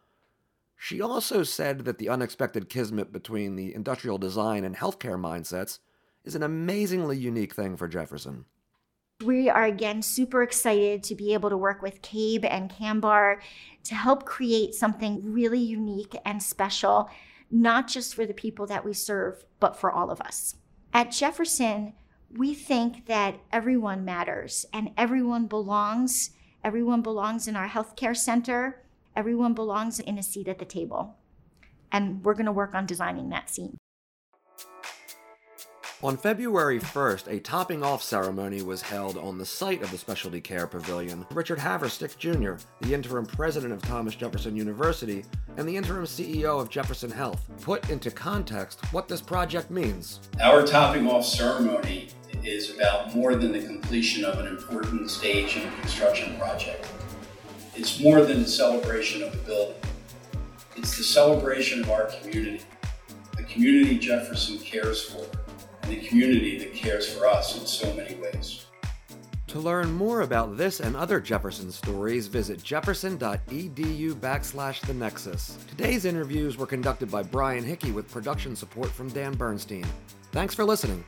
She 0.77 1.01
also 1.01 1.43
said 1.43 1.79
that 1.79 1.97
the 1.97 2.07
unexpected 2.07 2.69
kismet 2.69 3.11
between 3.11 3.55
the 3.57 3.75
industrial 3.75 4.17
design 4.17 4.63
and 4.63 4.75
healthcare 4.75 5.19
mindsets 5.19 5.79
is 6.23 6.35
an 6.35 6.43
amazingly 6.43 7.17
unique 7.17 7.53
thing 7.53 7.75
for 7.75 7.87
Jefferson. 7.87 8.45
We 9.25 9.49
are 9.49 9.65
again 9.65 10.01
super 10.01 10.41
excited 10.43 11.03
to 11.03 11.15
be 11.15 11.33
able 11.33 11.49
to 11.49 11.57
work 11.57 11.81
with 11.81 12.01
CABE 12.01 12.45
and 12.45 12.71
Kanbar 12.71 13.41
to 13.83 13.95
help 13.95 14.23
create 14.25 14.73
something 14.73 15.33
really 15.33 15.59
unique 15.59 16.15
and 16.23 16.41
special 16.41 17.09
not 17.51 17.87
just 17.87 18.13
for 18.13 18.25
the 18.25 18.33
people 18.33 18.65
that 18.67 18.85
we 18.85 18.93
serve, 18.93 19.43
but 19.59 19.75
for 19.75 19.91
all 19.91 20.11
of 20.11 20.21
us. 20.21 20.55
At 20.93 21.11
Jefferson, 21.11 21.93
we 22.35 22.53
think 22.53 23.05
that 23.07 23.39
everyone 23.51 24.05
matters 24.05 24.65
and 24.71 24.91
everyone 24.97 25.47
belongs. 25.47 26.31
Everyone 26.63 27.01
belongs 27.01 27.47
in 27.47 27.55
our 27.55 27.67
healthcare 27.67 28.15
center. 28.15 28.83
Everyone 29.15 29.53
belongs 29.53 29.99
in 29.99 30.17
a 30.17 30.23
seat 30.23 30.47
at 30.47 30.59
the 30.59 30.65
table. 30.65 31.15
And 31.91 32.23
we're 32.23 32.35
going 32.35 32.45
to 32.45 32.51
work 32.51 32.75
on 32.75 32.85
designing 32.85 33.29
that 33.29 33.49
scene. 33.49 33.77
On 36.01 36.15
February 36.15 36.79
1st, 36.79 37.27
a 37.27 37.41
topping 37.41 37.83
off 37.83 38.01
ceremony 38.01 38.61
was 38.61 38.81
held 38.81 39.17
on 39.17 39.37
the 39.37 39.45
site 39.45 39.81
of 39.81 39.91
the 39.91 39.97
Specialty 39.97 40.39
Care 40.39 40.65
Pavilion. 40.65 41.25
Richard 41.33 41.59
Haverstick 41.59 42.17
Jr., 42.17 42.53
the 42.79 42.93
interim 42.93 43.25
president 43.25 43.73
of 43.73 43.81
Thomas 43.81 44.15
Jefferson 44.15 44.55
University 44.55 45.25
and 45.57 45.67
the 45.67 45.75
interim 45.75 46.05
CEO 46.05 46.61
of 46.61 46.69
Jefferson 46.69 47.11
Health, 47.11 47.45
put 47.59 47.89
into 47.89 48.11
context 48.11 48.79
what 48.93 49.09
this 49.09 49.19
project 49.19 49.71
means. 49.71 50.21
Our 50.41 50.65
topping 50.65 51.05
off 51.05 51.25
ceremony 51.25 52.07
is 52.45 52.73
about 52.73 53.13
more 53.13 53.35
than 53.35 53.51
the 53.51 53.61
completion 53.61 54.23
of 54.23 54.39
an 54.39 54.47
important 54.47 55.11
stage 55.11 55.57
in 55.57 55.67
a 55.67 55.71
construction 55.81 56.39
project. 56.39 56.87
It's 57.75 57.99
more 57.99 58.23
than 58.23 58.41
the 58.41 58.47
celebration 58.47 59.21
of 59.21 59.33
a 59.33 59.37
building. 59.39 59.75
It's 60.77 60.97
the 60.97 61.03
celebration 61.03 61.81
of 61.81 61.89
our 61.91 62.05
community, 62.05 62.63
the 63.35 63.43
community 63.43 63.99
Jefferson 63.99 64.59
cares 64.59 65.03
for 65.03 65.25
the 65.89 66.07
community 66.07 66.57
that 66.59 66.73
cares 66.73 67.11
for 67.11 67.25
us 67.27 67.59
in 67.59 67.65
so 67.65 67.93
many 67.95 68.15
ways. 68.15 68.65
To 69.47 69.59
learn 69.59 69.91
more 69.91 70.21
about 70.21 70.57
this 70.57 70.79
and 70.79 70.95
other 70.95 71.19
Jefferson 71.19 71.71
stories, 71.71 72.27
visit 72.27 72.61
jefferson.edu 72.63 74.13
backslash 74.13 74.79
the 74.81 74.93
Nexus. 74.93 75.57
Today's 75.67 76.05
interviews 76.05 76.55
were 76.57 76.67
conducted 76.67 77.09
by 77.09 77.23
Brian 77.23 77.63
Hickey 77.63 77.91
with 77.91 78.11
production 78.11 78.55
support 78.55 78.91
from 78.91 79.09
Dan 79.09 79.33
Bernstein. 79.33 79.87
Thanks 80.31 80.53
for 80.53 80.63
listening. 80.63 81.03